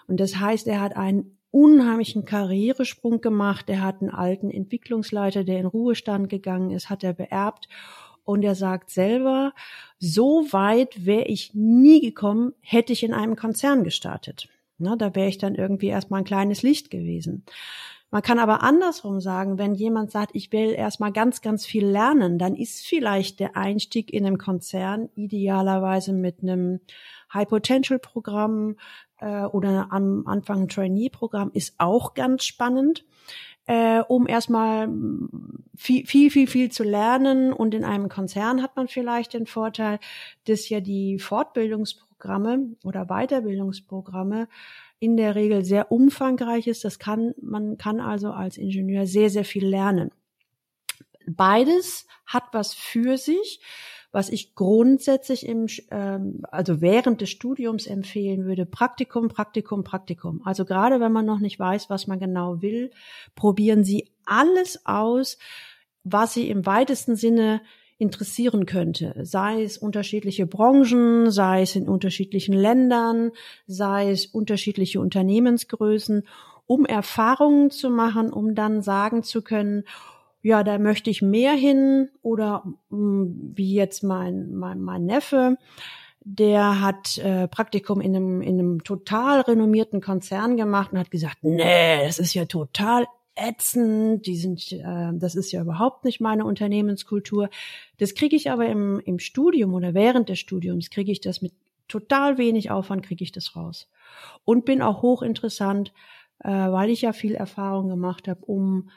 Und 0.07 0.21
das 0.21 0.37
heißt, 0.37 0.67
er 0.67 0.81
hat 0.81 0.97
einen 0.97 1.38
unheimlichen 1.50 2.25
Karrieresprung 2.25 3.21
gemacht. 3.21 3.69
Er 3.69 3.83
hat 3.83 4.00
einen 4.00 4.11
alten 4.11 4.50
Entwicklungsleiter, 4.50 5.45
der 5.45 5.61
in 5.61 5.67
Ruhestand 5.67 6.29
gegangen 6.29 6.71
ist, 6.71 6.91
hat 6.91 7.05
er 7.05 7.12
beerbt. 7.12 7.69
Und 8.25 8.43
er 8.43 8.55
sagt 8.55 8.91
selber, 8.91 9.52
so 9.99 10.47
weit 10.52 11.05
wäre 11.05 11.25
ich 11.25 11.55
nie 11.55 12.00
gekommen, 12.00 12.52
hätte 12.61 12.93
ich 12.93 13.02
in 13.02 13.12
einem 13.12 13.37
Konzern 13.37 13.85
gestartet. 13.85 14.49
Na, 14.79 14.97
da 14.97 15.14
wäre 15.14 15.29
ich 15.29 15.38
dann 15.38 15.55
irgendwie 15.55 15.88
erstmal 15.88 16.21
ein 16.23 16.26
kleines 16.26 16.62
Licht 16.62 16.91
gewesen. 16.91 17.45
Man 18.12 18.21
kann 18.23 18.38
aber 18.38 18.62
andersrum 18.62 19.23
sagen, 19.23 19.57
wenn 19.57 19.75
jemand 19.75 20.11
sagt, 20.11 20.33
ich 20.35 20.52
will 20.52 20.73
erstmal 20.73 21.12
ganz, 21.12 21.40
ganz 21.40 21.64
viel 21.64 21.87
lernen, 21.87 22.38
dann 22.38 22.54
ist 22.54 22.87
vielleicht 22.87 23.40
der 23.40 23.57
Einstieg 23.57 24.12
in 24.12 24.26
einem 24.26 24.37
Konzern 24.37 25.09
idealerweise 25.14 26.12
mit 26.12 26.42
einem 26.42 26.81
High 27.33 27.49
Potential 27.49 27.99
Programm, 27.99 28.76
äh, 29.23 29.45
oder 29.45 29.87
am 29.90 30.26
Anfang 30.26 30.62
ein 30.62 30.69
Trainee-Programm 30.69 31.50
ist 31.54 31.76
auch 31.78 32.12
ganz 32.14 32.45
spannend, 32.45 33.04
äh, 33.66 34.00
um 34.00 34.26
erstmal 34.26 34.88
viel, 35.76 36.04
viel, 36.04 36.31
viel, 36.31 36.47
viel 36.47 36.71
zu 36.71 36.83
lernen. 36.83 37.52
Und 37.52 37.73
in 37.73 37.85
einem 37.85 38.09
Konzern 38.09 38.62
hat 38.62 38.76
man 38.76 38.88
vielleicht 38.88 39.35
den 39.35 39.47
Vorteil, 39.47 40.00
dass 40.47 40.69
ja 40.69 40.81
die 40.81 41.19
Fortbildungsprogramme 41.19 42.12
oder 42.85 43.07
Weiterbildungsprogramme 43.07 44.49
in 44.99 45.17
der 45.17 45.35
Regel 45.35 45.64
sehr 45.64 45.91
umfangreich 45.91 46.67
ist. 46.67 46.85
Das 46.85 46.99
kann, 46.99 47.35
man 47.41 47.76
kann 47.76 48.00
also 48.00 48.31
als 48.31 48.57
Ingenieur 48.57 49.07
sehr, 49.07 49.31
sehr 49.31 49.45
viel 49.45 49.67
lernen. 49.67 50.11
Beides 51.26 52.07
hat 52.26 52.45
was 52.52 52.75
für 52.75 53.17
sich. 53.17 53.61
Was 54.14 54.29
ich 54.29 54.55
grundsätzlich 54.55 55.47
im, 55.47 55.69
ähm, 55.91 56.43
also 56.50 56.83
während 56.83 57.23
des 57.23 57.31
Studiums 57.31 57.87
empfehlen 57.87 58.45
würde, 58.45 58.67
Praktikum, 58.67 59.29
Praktikum, 59.29 59.85
Praktikum. 59.85 60.43
Also 60.45 60.67
gerade 60.67 61.00
wenn 61.00 61.12
man 61.12 61.25
noch 61.25 61.38
nicht 61.38 61.59
weiß, 61.59 61.88
was 61.88 62.07
man 62.07 62.21
genau 62.21 62.61
will, 62.61 62.91
probieren 63.35 63.85
Sie 63.85 64.11
alles 64.26 64.85
aus, 64.85 65.38
was 66.05 66.35
Sie 66.35 66.50
im 66.50 66.67
weitesten 66.67 67.17
Sinne 67.17 67.62
interessieren 68.02 68.66
könnte, 68.66 69.14
sei 69.23 69.62
es 69.62 69.78
unterschiedliche 69.78 70.47
Branchen, 70.47 71.30
sei 71.30 71.62
es 71.62 71.76
in 71.76 71.88
unterschiedlichen 71.88 72.52
Ländern, 72.52 73.30
sei 73.66 74.11
es 74.11 74.26
unterschiedliche 74.26 75.00
Unternehmensgrößen, 75.00 76.26
um 76.66 76.85
Erfahrungen 76.85 77.71
zu 77.71 77.90
machen, 77.90 78.32
um 78.32 78.54
dann 78.54 78.82
sagen 78.82 79.23
zu 79.23 79.42
können, 79.42 79.85
ja, 80.42 80.64
da 80.64 80.78
möchte 80.78 81.09
ich 81.09 81.23
mehr 81.23 81.52
hin 81.52 82.09
oder 82.21 82.64
mh, 82.90 82.99
hm, 82.99 83.52
wie 83.54 83.75
jetzt 83.75 84.02
mein, 84.02 84.52
mein, 84.52 84.80
mein 84.80 85.06
Neffe, 85.06 85.56
der 86.25 86.80
hat 86.80 87.18
äh, 87.18 87.47
Praktikum 87.47 88.00
in 88.00 88.16
einem, 88.16 88.42
in 88.42 88.59
einem 88.59 88.85
total 88.85 89.40
renommierten 89.42 90.00
Konzern 90.00 90.56
gemacht 90.56 90.92
und 90.92 90.99
hat 90.99 91.11
gesagt, 91.11 91.38
nee, 91.42 92.04
das 92.04 92.18
ist 92.18 92.35
ja 92.35 92.44
total 92.47 93.06
ätzend, 93.35 94.27
die 94.27 94.37
sind, 94.37 94.73
äh, 94.73 95.11
das 95.15 95.35
ist 95.35 95.53
ja 95.53 95.62
überhaupt 95.62 96.05
nicht 96.05 96.21
meine 96.21 96.45
Unternehmenskultur. 96.45 97.49
Das 97.99 98.15
kriege 98.15 98.37
ich 98.37 98.51
aber 98.51 98.67
im, 98.67 99.01
im 99.01 99.19
Studium 99.19 99.75
oder 99.75 99.95
während 99.95 100.29
des 100.29 100.39
Studiums 100.39 100.91
kriege 100.91 101.12
ich 101.12 101.21
das 101.21 101.43
mit 101.43 101.53
total 101.89 102.39
wenig 102.39 102.71
Aufwand 102.71 103.03
kriege 103.03 103.23
ich 103.23 103.33
das 103.33 103.55
raus 103.55 103.91
und 104.45 104.65
bin 104.65 104.81
auch 104.81 105.03
hochinteressant, 105.03 105.93
äh, 106.39 106.49
weil 106.49 106.91
ich 106.91 107.03
ja 107.03 107.12
viel 107.12 107.35
Erfahrung 107.35 107.89
gemacht 107.89 108.29
habe, 108.29 108.45
um 108.47 108.91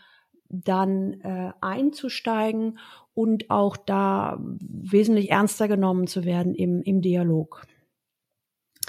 dann 0.50 1.20
äh, 1.22 1.51
einzusteigen 1.60 2.80
und 3.13 3.50
auch 3.50 3.75
da 3.77 4.39
wesentlich 4.39 5.32
ernster 5.32 5.68
genommen 5.68 6.08
zu 6.08 6.24
werden 6.24 6.56
im, 6.56 6.82
im 6.84 7.01
Dialog. 7.01 7.65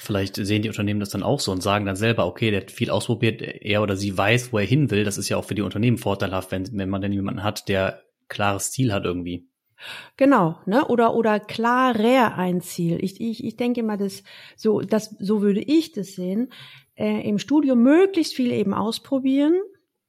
Vielleicht 0.06 0.36
sehen 0.36 0.62
die 0.62 0.68
Unternehmen 0.68 1.00
das 1.00 1.10
dann 1.10 1.22
auch 1.22 1.40
so 1.40 1.52
und 1.52 1.62
sagen 1.62 1.84
dann 1.84 1.96
selber, 1.96 2.26
okay, 2.26 2.50
der 2.50 2.62
hat 2.62 2.70
viel 2.70 2.90
ausprobiert, 2.90 3.42
er 3.42 3.82
oder 3.82 3.96
sie 3.96 4.16
weiß, 4.16 4.52
wo 4.52 4.58
er 4.58 4.64
hin 4.64 4.90
will. 4.90 5.04
Das 5.04 5.18
ist 5.18 5.28
ja 5.28 5.36
auch 5.36 5.44
für 5.44 5.54
die 5.54 5.62
Unternehmen 5.62 5.98
vorteilhaft, 5.98 6.52
wenn, 6.52 6.68
wenn 6.72 6.88
man 6.88 7.02
denn 7.02 7.12
jemanden 7.12 7.42
hat, 7.42 7.68
der 7.68 8.02
klares 8.28 8.72
Ziel 8.72 8.92
hat 8.92 9.04
irgendwie. 9.04 9.48
Genau, 10.16 10.58
ne? 10.64 10.86
Oder 10.86 11.14
oder 11.14 11.38
klarer 11.38 12.36
ein 12.36 12.60
Ziel. 12.60 12.98
Ich, 13.02 13.20
ich, 13.20 13.44
ich 13.44 13.56
denke 13.56 13.82
mal, 13.82 13.98
das 13.98 14.22
so 14.56 14.80
das 14.80 15.14
so 15.18 15.42
würde 15.42 15.60
ich 15.60 15.92
das 15.92 16.14
sehen. 16.14 16.48
Äh, 16.94 17.28
Im 17.28 17.38
Studium 17.38 17.82
möglichst 17.82 18.34
viel 18.34 18.52
eben 18.52 18.72
ausprobieren, 18.72 19.54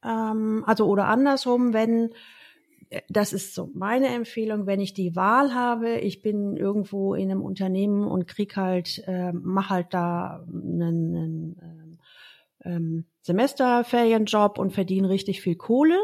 ähm, 0.02 0.64
also 0.66 0.86
oder 0.86 1.06
andersrum, 1.06 1.74
wenn 1.74 2.10
das 3.08 3.32
ist 3.32 3.54
so 3.54 3.70
meine 3.74 4.08
Empfehlung, 4.08 4.66
wenn 4.66 4.80
ich 4.80 4.94
die 4.94 5.14
Wahl 5.14 5.54
habe, 5.54 5.98
ich 5.98 6.22
bin 6.22 6.56
irgendwo 6.56 7.14
in 7.14 7.30
einem 7.30 7.42
Unternehmen 7.42 8.06
und 8.06 8.26
krieg 8.26 8.56
halt, 8.56 9.02
äh, 9.06 9.32
mach 9.32 9.70
halt 9.70 9.88
da 9.92 10.44
einen, 10.48 11.16
einen 11.16 11.56
ähm, 11.62 11.98
ähm, 12.64 13.04
Semesterferienjob 13.22 14.58
und 14.58 14.72
verdiene 14.72 15.08
richtig 15.08 15.42
viel 15.42 15.56
Kohle. 15.56 15.98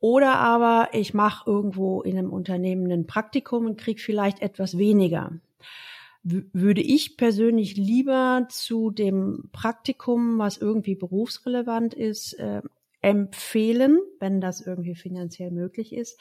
Oder 0.00 0.34
aber 0.34 0.88
ich 0.92 1.14
mache 1.14 1.48
irgendwo 1.48 2.02
in 2.02 2.18
einem 2.18 2.32
Unternehmen 2.32 2.90
ein 2.90 3.06
Praktikum 3.06 3.64
und 3.64 3.78
krieg 3.78 4.00
vielleicht 4.00 4.42
etwas 4.42 4.76
weniger. 4.76 5.32
W 6.22 6.42
würde 6.52 6.80
ich 6.80 7.16
persönlich 7.16 7.76
lieber 7.76 8.46
zu 8.50 8.90
dem 8.90 9.48
Praktikum, 9.52 10.38
was 10.38 10.58
irgendwie 10.58 10.94
berufsrelevant 10.94 11.94
ist, 11.94 12.34
äh, 12.34 12.62
empfehlen, 13.04 14.00
wenn 14.18 14.40
das 14.40 14.66
irgendwie 14.66 14.94
finanziell 14.94 15.50
möglich 15.50 15.94
ist, 15.94 16.18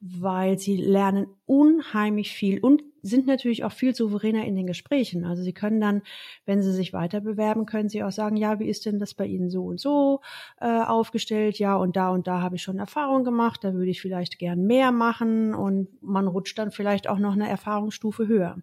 weil 0.00 0.58
sie 0.58 0.76
lernen 0.76 1.28
unheimlich 1.46 2.32
viel 2.32 2.60
und 2.60 2.82
sind 3.00 3.26
natürlich 3.26 3.64
auch 3.64 3.72
viel 3.72 3.94
souveräner 3.94 4.44
in 4.44 4.54
den 4.54 4.66
Gesprächen. 4.66 5.24
Also 5.24 5.42
sie 5.42 5.54
können 5.54 5.80
dann, 5.80 6.02
wenn 6.44 6.60
sie 6.60 6.72
sich 6.72 6.92
weiter 6.92 7.22
bewerben, 7.22 7.64
können 7.64 7.88
sie 7.88 8.02
auch 8.02 8.12
sagen, 8.12 8.36
ja, 8.36 8.58
wie 8.58 8.68
ist 8.68 8.84
denn 8.84 8.98
das 8.98 9.14
bei 9.14 9.24
Ihnen 9.24 9.48
so 9.48 9.64
und 9.64 9.80
so 9.80 10.20
äh, 10.60 10.82
aufgestellt? 10.82 11.58
Ja, 11.58 11.76
und 11.76 11.96
da 11.96 12.10
und 12.10 12.26
da 12.26 12.42
habe 12.42 12.56
ich 12.56 12.62
schon 12.62 12.78
Erfahrung 12.78 13.24
gemacht, 13.24 13.64
da 13.64 13.72
würde 13.72 13.90
ich 13.90 14.02
vielleicht 14.02 14.38
gern 14.38 14.66
mehr 14.66 14.92
machen 14.92 15.54
und 15.54 15.88
man 16.02 16.28
rutscht 16.28 16.58
dann 16.58 16.70
vielleicht 16.70 17.08
auch 17.08 17.18
noch 17.18 17.32
eine 17.32 17.48
Erfahrungsstufe 17.48 18.28
höher. 18.28 18.58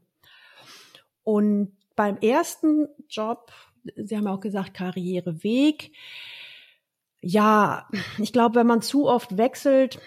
Und 1.23 1.71
beim 1.95 2.17
ersten 2.17 2.87
Job, 3.09 3.51
Sie 3.95 4.15
haben 4.15 4.27
auch 4.27 4.41
gesagt, 4.41 4.75
Karriereweg, 4.75 5.91
ja, 7.23 7.87
ich 8.17 8.33
glaube, 8.33 8.55
wenn 8.55 8.67
man 8.67 8.81
zu 8.81 9.07
oft 9.07 9.37
wechselt, 9.37 9.99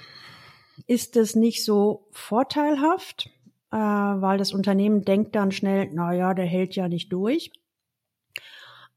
ist 0.87 1.17
es 1.17 1.35
nicht 1.35 1.65
so 1.65 2.09
vorteilhaft, 2.13 3.31
äh, 3.73 3.77
weil 3.77 4.37
das 4.37 4.53
Unternehmen 4.53 5.03
denkt 5.03 5.35
dann 5.35 5.51
schnell, 5.51 5.89
na 5.93 6.13
ja, 6.13 6.35
der 6.35 6.45
hält 6.45 6.77
ja 6.77 6.89
nicht 6.89 7.11
durch. 7.13 7.51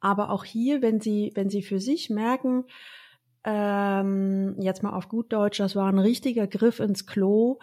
Aber 0.01 0.31
auch 0.31 0.43
hier, 0.43 0.81
wenn 0.81 0.99
Sie, 0.99 1.31
wenn 1.35 1.49
Sie 1.49 1.61
für 1.61 1.79
sich 1.79 2.09
merken, 2.09 2.65
ähm, 3.45 4.55
jetzt 4.59 4.83
mal 4.83 4.93
auf 4.93 5.07
gut 5.07 5.31
Deutsch, 5.31 5.59
das 5.59 5.75
war 5.75 5.89
ein 5.89 5.99
richtiger 5.99 6.45
Griff 6.45 6.81
ins 6.81 7.07
Klo. 7.07 7.59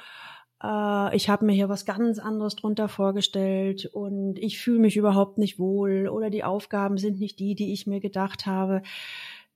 Äh, 0.63 1.15
ich 1.15 1.29
habe 1.29 1.45
mir 1.45 1.53
hier 1.53 1.69
was 1.69 1.85
ganz 1.85 2.19
anderes 2.19 2.57
drunter 2.57 2.89
vorgestellt 2.89 3.87
und 3.93 4.39
ich 4.39 4.59
fühle 4.59 4.81
mich 4.81 4.97
überhaupt 4.97 5.37
nicht 5.37 5.59
wohl 5.59 6.09
oder 6.09 6.31
die 6.31 6.45
Aufgaben 6.45 6.97
sind 6.97 7.19
nicht 7.21 7.39
die, 7.41 7.55
die 7.55 7.75
ich 7.75 7.87
mir 7.87 8.01
gedacht 8.01 8.47
habe. 8.47 8.83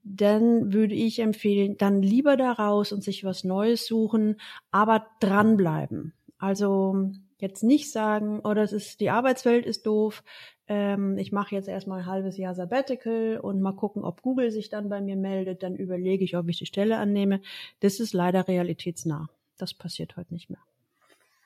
Dann 0.03 0.73
würde 0.73 0.95
ich 0.95 1.19
empfehlen, 1.19 1.77
dann 1.77 2.03
lieber 2.03 2.37
da 2.37 2.53
raus 2.53 2.93
und 2.93 3.05
sich 3.05 3.25
was 3.25 3.45
Neues 3.45 3.87
suchen, 3.87 4.41
aber 4.71 5.07
dranbleiben. 5.21 6.15
Also 6.39 7.11
jetzt 7.39 7.63
nicht 7.63 7.93
sagen, 7.93 8.41
oh, 8.45 8.55
das 8.55 8.73
ist 8.73 9.01
die 9.01 9.11
Arbeitswelt 9.11 9.67
ist 9.67 9.87
doof, 9.87 10.23
ähm, 10.71 11.19
ich 11.19 11.33
mache 11.33 11.57
jetzt 11.57 11.67
erstmal 11.67 11.99
ein 11.99 12.07
halbes 12.07 12.37
Jahr 12.37 12.55
Sabbatical 12.55 13.41
und 13.43 13.61
mal 13.61 13.73
gucken, 13.73 14.05
ob 14.05 14.23
Google 14.23 14.53
sich 14.53 14.69
dann 14.69 14.89
bei 14.89 15.01
mir 15.01 15.17
meldet, 15.17 15.65
dann 15.65 15.75
überlege 15.75 16.23
ich, 16.23 16.37
ob 16.37 16.49
ich 16.49 16.59
die 16.59 16.67
Stelle 16.67 16.97
annehme. 16.99 17.41
Das 17.81 17.99
ist 17.99 18.15
leider 18.15 18.47
realitätsnah. 18.47 19.29
Das 19.59 19.75
passiert 19.75 20.17
heute 20.17 20.33
nicht 20.33 20.49
mehr. 20.49 20.61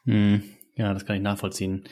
Hm, 0.05 0.43
ja, 0.77 0.93
das 0.93 1.07
kann 1.07 1.17
ich 1.17 1.23
nachvollziehen. 1.23 1.85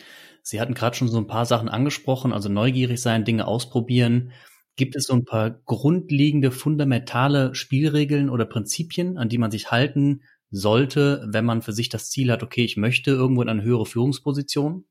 Sie 0.42 0.60
hatten 0.60 0.74
gerade 0.74 0.94
schon 0.94 1.08
so 1.08 1.16
ein 1.16 1.26
paar 1.26 1.46
Sachen 1.46 1.70
angesprochen, 1.70 2.34
also 2.34 2.50
neugierig 2.50 3.00
sein, 3.00 3.24
Dinge 3.24 3.46
ausprobieren. 3.46 4.32
Gibt 4.76 4.96
es 4.96 5.04
so 5.04 5.12
ein 5.12 5.24
paar 5.24 5.50
grundlegende, 5.50 6.50
fundamentale 6.50 7.54
Spielregeln 7.54 8.30
oder 8.30 8.46
Prinzipien, 8.46 9.18
an 9.18 9.28
die 9.28 9.38
man 9.38 9.50
sich 9.50 9.70
halten 9.70 10.22
sollte, 10.50 11.26
wenn 11.28 11.44
man 11.44 11.62
für 11.62 11.72
sich 11.72 11.88
das 11.88 12.10
Ziel 12.10 12.30
hat, 12.30 12.42
okay, 12.42 12.64
ich 12.64 12.76
möchte 12.76 13.10
irgendwo 13.10 13.42
in 13.42 13.48
eine 13.48 13.62
höhere 13.62 13.86
Führungsposition? 13.86 14.84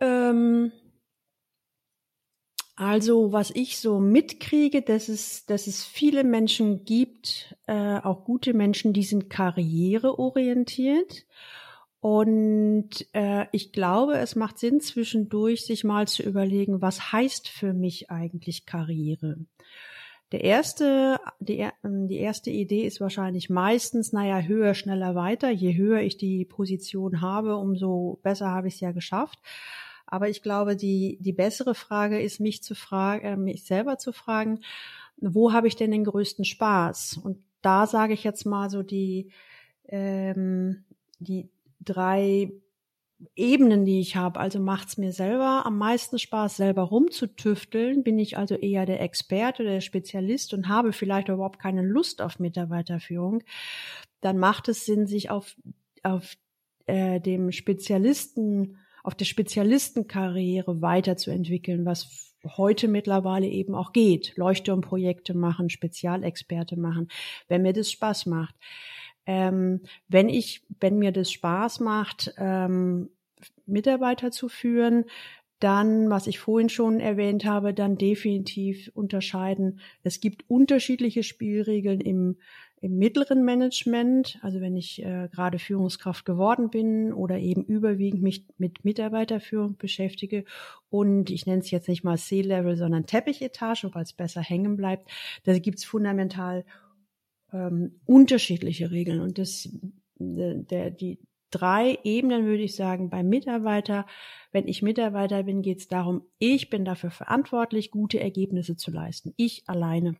Ähm, 0.00 0.72
also 2.76 3.32
was 3.32 3.50
ich 3.50 3.78
so 3.78 3.98
mitkriege, 4.00 4.82
dass 4.82 5.08
es, 5.08 5.46
dass 5.46 5.66
es 5.66 5.84
viele 5.84 6.24
Menschen 6.24 6.84
gibt, 6.84 7.56
äh, 7.66 7.98
auch 7.98 8.24
gute 8.24 8.52
Menschen, 8.52 8.92
die 8.92 9.02
sind 9.02 9.30
karriereorientiert. 9.30 11.26
Und 12.00 13.06
äh, 13.12 13.46
ich 13.52 13.72
glaube, 13.72 14.18
es 14.18 14.36
macht 14.36 14.58
Sinn, 14.58 14.80
zwischendurch 14.80 15.64
sich 15.64 15.82
mal 15.82 16.06
zu 16.06 16.22
überlegen, 16.22 16.82
was 16.82 17.12
heißt 17.12 17.48
für 17.48 17.72
mich 17.72 18.10
eigentlich 18.10 18.66
Karriere? 18.66 19.38
Der 20.32 20.42
erste, 20.42 21.18
die, 21.38 21.68
ähm, 21.84 22.08
die 22.08 22.18
erste 22.18 22.50
Idee 22.50 22.86
ist 22.86 23.00
wahrscheinlich 23.00 23.48
meistens, 23.48 24.12
naja, 24.12 24.40
höher, 24.40 24.74
schneller, 24.74 25.14
weiter. 25.14 25.50
Je 25.50 25.76
höher 25.76 26.00
ich 26.00 26.16
die 26.16 26.44
Position 26.44 27.20
habe, 27.20 27.56
umso 27.56 28.18
besser 28.22 28.50
habe 28.50 28.68
ich 28.68 28.74
es 28.74 28.80
ja 28.80 28.92
geschafft. 28.92 29.38
Aber 30.06 30.28
ich 30.28 30.42
glaube, 30.42 30.76
die, 30.76 31.18
die 31.20 31.32
bessere 31.32 31.74
Frage 31.74 32.20
ist, 32.20 32.40
mich 32.40 32.62
zu 32.62 32.74
fragen, 32.74 33.24
äh, 33.24 33.36
mich 33.36 33.64
selber 33.64 33.98
zu 33.98 34.12
fragen, 34.12 34.60
wo 35.18 35.52
habe 35.52 35.68
ich 35.68 35.76
denn 35.76 35.90
den 35.90 36.04
größten 36.04 36.44
Spaß? 36.44 37.20
Und 37.22 37.38
da 37.62 37.86
sage 37.86 38.12
ich 38.12 38.24
jetzt 38.24 38.46
mal 38.46 38.68
so 38.68 38.82
die, 38.82 39.30
ähm, 39.88 40.84
die 41.18 41.48
drei 41.88 42.52
Ebenen, 43.34 43.86
die 43.86 44.00
ich 44.00 44.16
habe. 44.16 44.38
Also 44.38 44.60
macht 44.60 44.88
es 44.88 44.98
mir 44.98 45.12
selber 45.12 45.64
am 45.64 45.78
meisten 45.78 46.18
Spaß, 46.18 46.58
selber 46.58 46.82
rumzutüfteln. 46.82 48.02
Bin 48.02 48.18
ich 48.18 48.36
also 48.36 48.54
eher 48.54 48.84
der 48.84 49.00
Experte, 49.00 49.64
der 49.64 49.80
Spezialist 49.80 50.52
und 50.52 50.68
habe 50.68 50.92
vielleicht 50.92 51.28
überhaupt 51.28 51.58
keine 51.58 51.82
Lust 51.82 52.20
auf 52.20 52.38
Mitarbeiterführung. 52.38 53.42
Dann 54.20 54.38
macht 54.38 54.68
es 54.68 54.84
Sinn, 54.84 55.06
sich 55.06 55.30
auf, 55.30 55.56
auf 56.02 56.36
äh, 56.86 57.20
dem 57.20 57.52
Spezialisten 57.52 58.78
auf 59.06 59.14
der 59.14 59.24
Spezialistenkarriere 59.24 60.82
weiterzuentwickeln, 60.82 61.86
was 61.86 62.34
heute 62.56 62.88
mittlerweile 62.88 63.46
eben 63.46 63.76
auch 63.76 63.92
geht. 63.92 64.36
Leuchtturmprojekte 64.36 65.32
machen, 65.32 65.70
Spezialexperte 65.70 66.76
machen, 66.76 67.06
wenn 67.46 67.62
mir 67.62 67.72
das 67.72 67.92
Spaß 67.92 68.26
macht. 68.26 68.56
Ähm, 69.26 69.80
wenn 70.08 70.28
ich, 70.28 70.64
wenn 70.80 70.98
mir 70.98 71.12
das 71.12 71.30
Spaß 71.32 71.80
macht, 71.80 72.32
ähm, 72.38 73.10
Mitarbeiter 73.66 74.30
zu 74.30 74.48
führen, 74.48 75.04
dann, 75.58 76.10
was 76.10 76.26
ich 76.26 76.38
vorhin 76.38 76.68
schon 76.68 77.00
erwähnt 77.00 77.44
habe, 77.44 77.72
dann 77.72 77.96
definitiv 77.96 78.90
unterscheiden. 78.94 79.80
Es 80.02 80.20
gibt 80.20 80.44
unterschiedliche 80.48 81.22
Spielregeln 81.22 82.00
im 82.00 82.36
im 82.82 82.98
mittleren 82.98 83.44
Management, 83.44 84.38
also 84.42 84.60
wenn 84.60 84.76
ich 84.76 85.02
äh, 85.02 85.28
gerade 85.32 85.58
Führungskraft 85.58 86.26
geworden 86.26 86.68
bin 86.68 87.12
oder 87.12 87.38
eben 87.38 87.64
überwiegend 87.64 88.22
mich 88.22 88.44
mit 88.58 88.84
Mitarbeiterführung 88.84 89.76
beschäftige 89.78 90.44
und 90.90 91.30
ich 91.30 91.46
nenne 91.46 91.60
es 91.60 91.70
jetzt 91.70 91.88
nicht 91.88 92.04
mal 92.04 92.18
C-Level, 92.18 92.76
sondern 92.76 93.06
Teppichetage, 93.06 93.88
weil 93.92 94.02
es 94.02 94.12
besser 94.12 94.42
hängen 94.42 94.76
bleibt, 94.76 95.10
da 95.44 95.58
gibt 95.58 95.78
es 95.78 95.84
fundamental 95.84 96.64
ähm, 97.52 98.00
unterschiedliche 98.04 98.90
Regeln 98.90 99.20
und 99.20 99.38
das 99.38 99.66
äh, 100.18 100.54
der 100.64 100.90
die 100.90 101.18
drei 101.50 101.98
Ebenen 102.02 102.44
würde 102.44 102.62
ich 102.62 102.76
sagen 102.76 103.08
beim 103.10 103.28
Mitarbeiter. 103.28 104.06
Wenn 104.52 104.68
ich 104.68 104.82
Mitarbeiter 104.82 105.44
bin, 105.44 105.62
geht 105.62 105.78
es 105.78 105.88
darum, 105.88 106.22
ich 106.38 106.70
bin 106.70 106.84
dafür 106.84 107.10
verantwortlich, 107.10 107.90
gute 107.90 108.20
Ergebnisse 108.20 108.76
zu 108.76 108.90
leisten. 108.90 109.32
Ich 109.36 109.62
alleine 109.66 110.16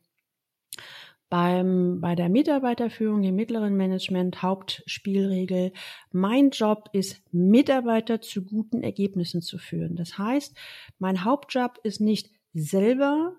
beim, 1.28 2.00
bei 2.00 2.14
der 2.14 2.28
Mitarbeiterführung 2.28 3.24
im 3.24 3.34
mittleren 3.34 3.76
Management 3.76 4.42
Hauptspielregel. 4.42 5.72
Mein 6.12 6.50
Job 6.50 6.88
ist, 6.92 7.22
Mitarbeiter 7.32 8.20
zu 8.20 8.44
guten 8.44 8.82
Ergebnissen 8.82 9.42
zu 9.42 9.58
führen. 9.58 9.96
Das 9.96 10.18
heißt, 10.18 10.56
mein 10.98 11.24
Hauptjob 11.24 11.80
ist 11.82 12.00
nicht 12.00 12.30
selber 12.54 13.34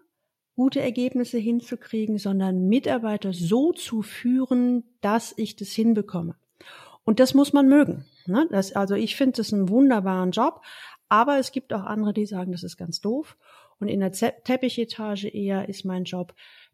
gute 0.58 0.82
Ergebnisse 0.82 1.38
hinzukriegen, 1.38 2.18
sondern 2.18 2.68
Mitarbeiter 2.68 3.32
so 3.32 3.74
zu 3.74 4.02
führen, 4.02 4.84
dass 5.02 5.34
ich 5.38 5.56
das 5.56 5.70
hinbekomme. 5.70 6.36
Und 7.06 7.20
das 7.20 7.36
muss 7.36 7.54
man 7.54 7.70
mögen. 7.70 8.06
Ne? 8.26 8.48
Das, 8.50 8.74
also 8.74 8.96
ich 8.96 9.16
finde 9.16 9.38
das 9.38 9.54
einen 9.54 9.70
wunderbaren 9.70 10.32
Job, 10.32 10.62
aber 11.10 11.38
es 11.38 11.52
gibt 11.52 11.72
auch 11.74 11.84
andere, 11.84 12.12
die 12.12 12.26
sagen, 12.26 12.52
das 12.52 12.64
ist 12.64 12.76
ganz 12.76 13.00
doof. 13.00 13.38
Und 13.80 13.88
in 13.88 14.00
der 14.00 14.12
Teppichetage 14.12 15.28
eher 15.28 15.70
ist 15.70 15.86
mein 15.86 16.06
Job, 16.06 16.34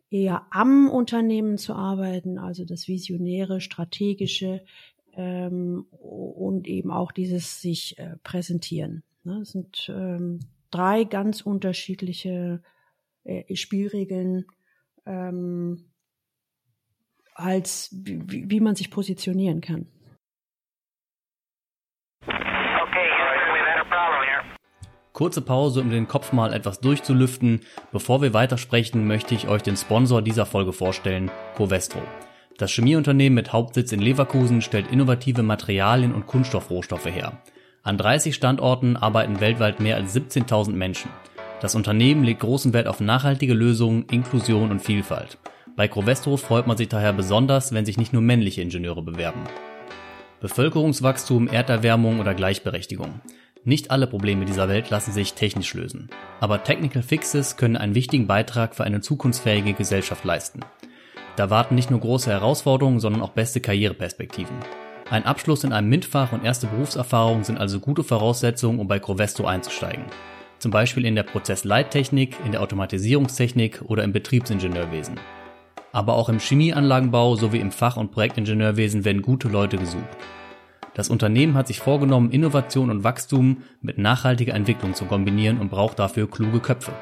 eher 0.09 0.47
am 0.49 0.89
Unternehmen 0.89 1.57
zu 1.57 1.73
arbeiten, 1.73 2.37
also 2.37 2.63
das 2.63 2.87
Visionäre, 2.87 3.59
Strategische 3.59 4.63
ähm, 5.13 5.87
und 5.91 6.69
eben 6.69 6.89
auch 6.89 7.11
dieses 7.11 7.59
sich 7.59 7.99
äh, 7.99 8.15
präsentieren. 8.23 9.03
Ne? 9.25 9.39
Das 9.39 9.51
sind 9.51 9.91
ähm, 9.93 10.39
drei 10.71 11.03
ganz 11.03 11.41
unterschiedliche 11.41 12.61
äh, 13.23 13.55
Spielregeln, 13.55 14.45
ähm, 15.05 15.91
als 17.35 17.89
wie, 17.93 18.49
wie 18.49 18.59
man 18.59 18.75
sich 18.75 18.91
positionieren 18.91 19.61
kann. 19.61 19.87
Kurze 25.13 25.41
Pause, 25.41 25.81
um 25.81 25.91
den 25.91 26.07
Kopf 26.07 26.33
mal 26.33 26.53
etwas 26.53 26.79
durchzulüften. 26.79 27.61
Bevor 27.91 28.23
wir 28.23 28.33
weitersprechen, 28.33 29.05
möchte 29.05 29.35
ich 29.35 29.47
euch 29.47 29.61
den 29.61 29.77
Sponsor 29.77 30.23
dieser 30.23 30.47
Folge 30.47 30.73
vorstellen, 30.73 31.29
Covestro. 31.55 32.01
Das 32.57 32.71
Chemieunternehmen 32.71 33.35
mit 33.35 33.53
Hauptsitz 33.53 33.91
in 33.91 33.99
Leverkusen 33.99 34.61
stellt 34.61 34.91
innovative 34.91 35.43
Materialien 35.43 36.13
und 36.15 36.25
Kunststoffrohstoffe 36.25 37.05
her. 37.05 37.43
An 37.83 37.97
30 37.97 38.33
Standorten 38.33 38.97
arbeiten 38.97 39.39
weltweit 39.39 39.79
mehr 39.79 39.97
als 39.97 40.15
17.000 40.15 40.71
Menschen. 40.71 41.11
Das 41.63 41.75
Unternehmen 41.75 42.25
legt 42.25 42.41
großen 42.41 42.73
Wert 42.73 42.87
auf 42.87 42.99
nachhaltige 42.99 43.53
Lösungen, 43.53 44.03
Inklusion 44.11 44.69
und 44.69 44.81
Vielfalt. 44.81 45.37
Bei 45.77 45.87
Covestro 45.87 46.35
freut 46.35 46.67
man 46.67 46.75
sich 46.75 46.89
daher 46.89 47.13
besonders, 47.13 47.73
wenn 47.73 47.85
sich 47.85 47.97
nicht 47.97 48.11
nur 48.11 48.21
männliche 48.21 48.61
Ingenieure 48.61 49.01
bewerben. 49.01 49.39
Bevölkerungswachstum, 50.41 51.47
Erderwärmung 51.47 52.19
oder 52.19 52.33
Gleichberechtigung. 52.33 53.21
Nicht 53.63 53.91
alle 53.91 54.07
Probleme 54.07 54.43
dieser 54.43 54.67
Welt 54.67 54.89
lassen 54.89 55.13
sich 55.13 55.35
technisch 55.35 55.73
lösen, 55.73 56.09
aber 56.41 56.65
Technical 56.65 57.01
Fixes 57.01 57.55
können 57.55 57.77
einen 57.77 57.95
wichtigen 57.95 58.27
Beitrag 58.27 58.75
für 58.75 58.83
eine 58.83 58.99
zukunftsfähige 58.99 59.71
Gesellschaft 59.71 60.25
leisten. 60.25 60.59
Da 61.37 61.49
warten 61.49 61.75
nicht 61.75 61.89
nur 61.89 62.01
große 62.01 62.29
Herausforderungen, 62.29 62.99
sondern 62.99 63.21
auch 63.21 63.31
beste 63.31 63.61
Karriereperspektiven. 63.61 64.57
Ein 65.09 65.25
Abschluss 65.25 65.63
in 65.63 65.71
einem 65.71 65.87
MINT-Fach 65.87 66.33
und 66.33 66.43
erste 66.43 66.67
Berufserfahrung 66.67 67.45
sind 67.45 67.57
also 67.57 67.79
gute 67.79 68.03
Voraussetzungen, 68.03 68.79
um 68.79 68.89
bei 68.89 68.99
Crovesto 68.99 69.45
einzusteigen. 69.45 70.03
Zum 70.63 70.71
Beispiel 70.71 71.03
in 71.03 71.15
der 71.15 71.23
Prozessleittechnik, 71.23 72.37
in 72.45 72.53
der 72.53 72.61
Automatisierungstechnik 72.61 73.81
oder 73.81 74.05
im 74.05 74.13
Betriebsingenieurwesen. 74.13 75.19
Aber 75.91 76.13
auch 76.13 76.29
im 76.29 76.39
Chemieanlagenbau 76.39 77.35
sowie 77.35 77.59
im 77.59 77.73
Fach- 77.73 77.97
und 77.97 78.11
Projektingenieurwesen 78.11 79.03
werden 79.03 79.21
gute 79.21 79.49
Leute 79.49 79.75
gesucht. 79.75 80.07
Das 80.93 81.09
Unternehmen 81.09 81.55
hat 81.55 81.67
sich 81.67 81.81
vorgenommen, 81.81 82.31
Innovation 82.31 82.89
und 82.91 83.03
Wachstum 83.03 83.57
mit 83.81 83.97
nachhaltiger 83.97 84.53
Entwicklung 84.53 84.93
zu 84.93 85.03
kombinieren 85.03 85.59
und 85.59 85.69
braucht 85.69 85.99
dafür 85.99 86.31
kluge 86.31 86.61
Köpfe. 86.61 86.93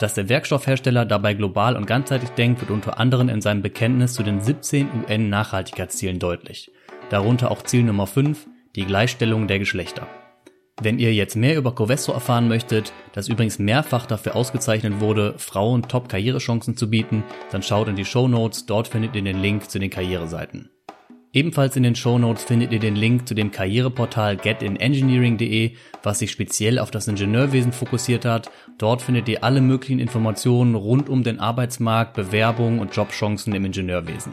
Dass 0.00 0.14
der 0.14 0.28
Werkstoffhersteller 0.28 1.06
dabei 1.06 1.34
global 1.34 1.76
und 1.76 1.86
ganzheitlich 1.86 2.30
denkt, 2.30 2.60
wird 2.60 2.72
unter 2.72 2.98
anderem 2.98 3.28
in 3.28 3.40
seinem 3.40 3.62
Bekenntnis 3.62 4.14
zu 4.14 4.24
den 4.24 4.40
17 4.40 4.88
UN-Nachhaltigkeitszielen 5.08 6.18
deutlich. 6.18 6.72
Darunter 7.08 7.52
auch 7.52 7.62
Ziel 7.62 7.84
Nummer 7.84 8.08
5, 8.08 8.48
die 8.74 8.84
Gleichstellung 8.84 9.46
der 9.46 9.60
Geschlechter. 9.60 10.08
Wenn 10.82 10.98
ihr 10.98 11.12
jetzt 11.12 11.36
mehr 11.36 11.58
über 11.58 11.74
Covestro 11.74 12.12
erfahren 12.12 12.48
möchtet, 12.48 12.94
das 13.12 13.28
übrigens 13.28 13.58
mehrfach 13.58 14.06
dafür 14.06 14.34
ausgezeichnet 14.34 15.00
wurde, 15.00 15.34
Frauen 15.36 15.82
Top-Karrierechancen 15.82 16.74
zu 16.74 16.88
bieten, 16.88 17.22
dann 17.52 17.62
schaut 17.62 17.88
in 17.88 17.96
die 17.96 18.06
Show 18.06 18.28
Notes, 18.28 18.64
dort 18.64 18.88
findet 18.88 19.14
ihr 19.14 19.22
den 19.22 19.42
Link 19.42 19.70
zu 19.70 19.78
den 19.78 19.90
Karriereseiten. 19.90 20.70
Ebenfalls 21.34 21.76
in 21.76 21.82
den 21.82 21.94
Show 21.94 22.18
Notes 22.18 22.44
findet 22.44 22.72
ihr 22.72 22.80
den 22.80 22.96
Link 22.96 23.28
zu 23.28 23.34
dem 23.34 23.50
Karriereportal 23.50 24.38
getinengineering.de, 24.38 25.72
was 26.02 26.18
sich 26.18 26.30
speziell 26.30 26.78
auf 26.78 26.90
das 26.90 27.06
Ingenieurwesen 27.08 27.72
fokussiert 27.72 28.24
hat. 28.24 28.50
Dort 28.78 29.02
findet 29.02 29.28
ihr 29.28 29.44
alle 29.44 29.60
möglichen 29.60 30.00
Informationen 30.00 30.74
rund 30.74 31.10
um 31.10 31.22
den 31.22 31.40
Arbeitsmarkt, 31.40 32.14
Bewerbungen 32.14 32.80
und 32.80 32.96
Jobchancen 32.96 33.54
im 33.54 33.66
Ingenieurwesen. 33.66 34.32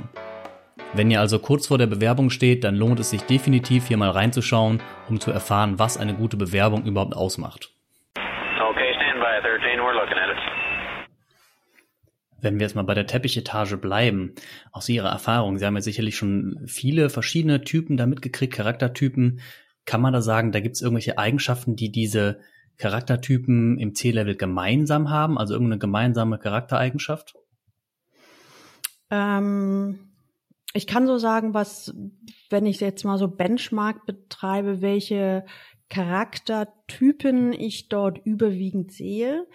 Wenn 0.94 1.12
ihr 1.12 1.20
also 1.20 1.40
kurz 1.40 1.68
vor 1.68 1.78
der 1.78 1.88
Bewerbung 1.88 2.30
steht, 2.30 2.64
dann 2.64 2.76
lohnt 2.76 3.00
es 3.00 3.10
sich 3.10 3.22
definitiv 3.22 3.88
hier 3.88 3.98
mal 3.98 4.10
reinzuschauen, 4.10 4.82
um 5.10 5.20
zu 5.20 5.32
erfahren, 5.32 5.78
was 5.80 5.98
eine 5.98 6.14
gute 6.16 6.38
Bewerbung 6.38 6.86
überhaupt 6.86 7.16
ausmacht. 7.16 7.74
Okay, 8.16 8.94
stand 8.96 9.20
by 9.20 9.42
13, 9.42 9.80
we're 9.80 9.94
looking 9.94 10.18
at 10.18 10.30
it. 10.32 10.38
Wenn 12.40 12.60
wir 12.60 12.66
jetzt 12.66 12.76
mal 12.76 12.84
bei 12.84 12.94
der 12.94 13.06
Teppichetage 13.06 13.78
bleiben, 13.78 14.34
aus 14.72 14.88
Ihrer 14.88 15.10
Erfahrung, 15.10 15.58
Sie 15.58 15.66
haben 15.66 15.76
ja 15.76 15.82
sicherlich 15.82 16.16
schon 16.16 16.64
viele 16.68 17.10
verschiedene 17.10 17.62
Typen 17.62 17.98
da 17.98 18.06
mitgekriegt, 18.06 18.54
Charaktertypen. 18.54 19.42
Kann 19.86 20.02
man 20.02 20.14
da 20.14 20.22
sagen, 20.22 20.52
da 20.52 20.60
gibt 20.60 20.76
es 20.76 20.82
irgendwelche 20.82 21.18
Eigenschaften, 21.18 21.76
die 21.76 21.92
diese 21.92 22.40
Charaktertypen 22.78 23.78
im 23.80 23.94
C-Level 23.94 24.36
gemeinsam 24.36 25.10
haben, 25.10 25.38
also 25.38 25.54
irgendeine 25.54 25.80
gemeinsame 25.80 26.38
Charaktereigenschaft? 26.38 27.36
Ähm, 29.10 30.07
ich 30.78 30.88
kann 30.88 31.08
so 31.08 31.18
sagen, 31.18 31.54
was, 31.54 31.94
wenn 32.50 32.66
ich 32.66 32.80
jetzt 32.80 33.04
mal 33.04 33.18
so 33.18 33.28
Benchmark 33.28 34.06
betreibe, 34.06 34.82
welche 34.82 35.46
Charaktertypen 35.90 37.54
ich 37.54 37.90
dort 37.90 38.20
überwiegend 38.26 38.92
sehe. 38.92 39.48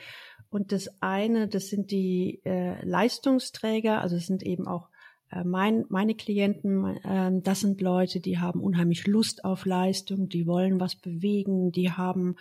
Und 0.51 0.73
das 0.73 0.91
eine, 1.01 1.49
das 1.49 1.69
sind 1.69 1.91
die 1.91 2.43
äh, 2.45 2.85
Leistungsträger, 2.85 4.03
also 4.03 4.17
es 4.17 4.27
sind 4.27 4.43
eben 4.43 4.69
auch 4.69 4.89
äh, 5.31 5.45
mein, 5.45 5.87
meine 5.89 6.15
Klienten, 6.15 6.97
äh, 6.99 7.31
das 7.43 7.61
sind 7.61 7.81
Leute, 7.81 8.21
die 8.21 8.39
haben 8.39 8.61
unheimlich 8.61 9.07
Lust 9.07 9.45
auf 9.45 9.65
Leistung, 9.65 10.29
die 10.29 10.47
wollen 10.47 10.79
was 10.79 10.97
bewegen, 10.97 11.73
die 11.73 11.91
haben 11.91 12.37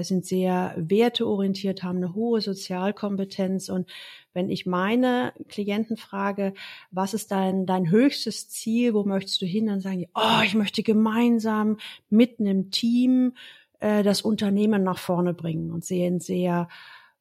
sind 0.00 0.26
sehr 0.26 0.74
werteorientiert, 0.76 1.82
haben 1.82 1.98
eine 1.98 2.14
hohe 2.14 2.40
Sozialkompetenz. 2.40 3.68
Und 3.68 3.90
wenn 4.32 4.50
ich 4.50 4.66
meine 4.66 5.32
Klienten 5.48 5.96
frage, 5.96 6.54
was 6.90 7.14
ist 7.14 7.30
dein, 7.30 7.66
dein 7.66 7.90
höchstes 7.90 8.48
Ziel, 8.48 8.94
wo 8.94 9.04
möchtest 9.04 9.40
du 9.42 9.46
hin, 9.46 9.66
dann 9.66 9.80
sagen 9.80 10.00
die, 10.00 10.10
oh, 10.14 10.42
ich 10.44 10.54
möchte 10.54 10.82
gemeinsam 10.82 11.78
mit 12.10 12.38
einem 12.38 12.70
Team 12.70 13.32
äh, 13.80 14.02
das 14.02 14.22
Unternehmen 14.22 14.82
nach 14.82 14.98
vorne 14.98 15.34
bringen 15.34 15.70
und 15.70 15.84
sehen 15.84 16.20
sehr 16.20 16.68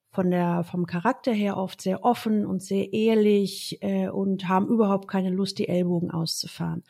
von 0.09 0.31
der 0.31 0.63
vom 0.63 0.87
Charakter 0.87 1.31
her 1.31 1.57
oft 1.57 1.79
sehr 1.81 2.03
offen 2.03 2.45
und 2.45 2.63
sehr 2.63 2.91
ehrlich 2.91 3.77
äh, 3.81 4.07
und 4.09 4.47
haben 4.47 4.67
überhaupt 4.67 5.07
keine 5.07 5.29
Lust, 5.29 5.59
die 5.59 5.67
Ellbogen 5.67 6.09
auszufahren. 6.09 6.83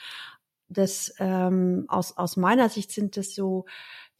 Das 0.69 1.13
ähm, 1.19 1.85
aus 1.87 2.17
aus 2.17 2.37
meiner 2.37 2.69
Sicht 2.69 2.91
sind 2.91 3.17
das 3.17 3.35
so 3.35 3.65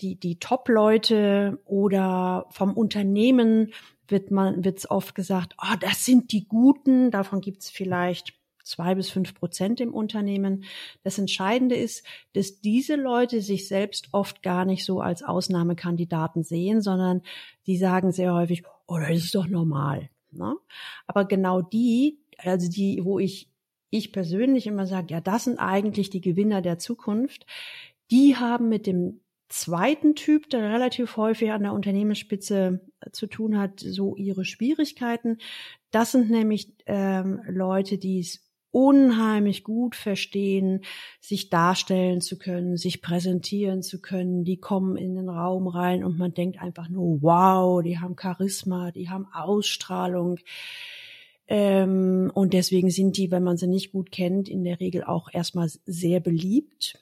die 0.02 0.20
die 0.20 0.40
Top-Leute 0.40 1.60
oder 1.66 2.48
vom 2.50 2.74
Unternehmen 2.74 3.74
wird 4.08 4.32
man 4.32 4.64
wird's 4.64 4.90
oft 4.90 5.16
gesagt, 5.16 5.56
oh, 5.62 5.76
das 5.80 6.06
sind 6.06 6.32
die 6.32 6.48
Guten. 6.48 7.12
Davon 7.12 7.42
gibt's 7.42 7.70
vielleicht 7.70 8.34
zwei 8.64 8.96
bis 8.96 9.10
fünf 9.10 9.34
Prozent 9.34 9.80
im 9.80 9.94
Unternehmen. 9.94 10.66
Das 11.04 11.18
Entscheidende 11.18 11.76
ist, 11.76 12.06
dass 12.34 12.62
diese 12.62 12.96
Leute 12.96 13.42
sich 13.42 13.68
selbst 13.68 14.10
oft 14.12 14.44
gar 14.44 14.66
nicht 14.66 14.86
so 14.86 15.00
als 15.00 15.24
Ausnahmekandidaten 15.24 16.44
sehen, 16.44 16.82
sondern 16.82 17.22
die 17.66 17.78
sagen 17.78 18.12
sehr 18.12 18.34
häufig, 18.34 18.64
oh, 18.88 18.98
das 18.98 19.18
ist 19.18 19.36
doch 19.36 19.48
normal. 19.48 20.10
Ne? 20.32 20.56
Aber 21.08 21.26
genau 21.26 21.62
die, 21.62 22.20
also 22.38 22.70
die, 22.70 23.04
wo 23.04 23.20
ich 23.20 23.50
ich 23.90 24.12
persönlich 24.12 24.68
immer 24.68 24.86
sage, 24.86 25.14
ja, 25.14 25.22
das 25.22 25.46
sind 25.46 25.60
eigentlich 25.60 26.10
die 26.10 26.20
Gewinner 26.20 26.62
der 26.62 26.78
Zukunft, 26.78 27.46
die 28.12 28.36
haben 28.36 28.68
mit 28.68 28.86
dem 28.86 29.22
zweiten 29.50 30.16
Typ, 30.16 30.50
der 30.50 30.70
relativ 30.70 31.18
häufig 31.18 31.52
an 31.52 31.64
der 31.64 31.74
Unternehmensspitze 31.74 32.82
zu 33.12 33.28
tun 33.28 33.58
hat, 33.58 33.80
so 33.80 34.16
ihre 34.16 34.46
Schwierigkeiten. 34.46 35.38
Das 35.92 36.12
sind 36.12 36.30
nämlich 36.30 36.74
ähm, 36.86 37.42
Leute, 37.48 37.98
die 37.98 38.20
es 38.20 38.48
unheimlich 38.72 39.64
gut 39.64 39.96
verstehen, 39.96 40.82
sich 41.20 41.50
darstellen 41.50 42.22
zu 42.22 42.38
können, 42.38 42.78
sich 42.78 43.02
präsentieren 43.02 43.82
zu 43.82 44.02
können. 44.02 44.44
Die 44.44 44.58
kommen 44.58 44.98
in 44.98 45.16
den 45.16 45.30
Raum 45.30 45.68
rein 45.68 46.04
und 46.04 46.18
man 46.18 46.34
denkt 46.34 46.62
einfach 46.62 46.90
nur, 46.90 47.22
wow, 47.22 47.82
die 47.82 47.98
haben 48.00 48.16
Charisma, 48.20 48.92
die 48.92 49.10
haben 49.10 49.28
Ausstrahlung. 49.34 50.40
Ähm, 51.48 52.30
und 52.34 52.54
deswegen 52.54 52.90
sind 52.90 53.18
die, 53.18 53.32
wenn 53.32 53.44
man 53.44 53.58
sie 53.58 53.68
nicht 53.68 53.94
gut 53.94 54.12
kennt, 54.12 54.50
in 54.50 54.64
der 54.64 54.80
Regel 54.80 55.04
auch 55.04 55.30
erstmal 55.32 55.70
sehr 55.86 56.20
beliebt. 56.20 57.00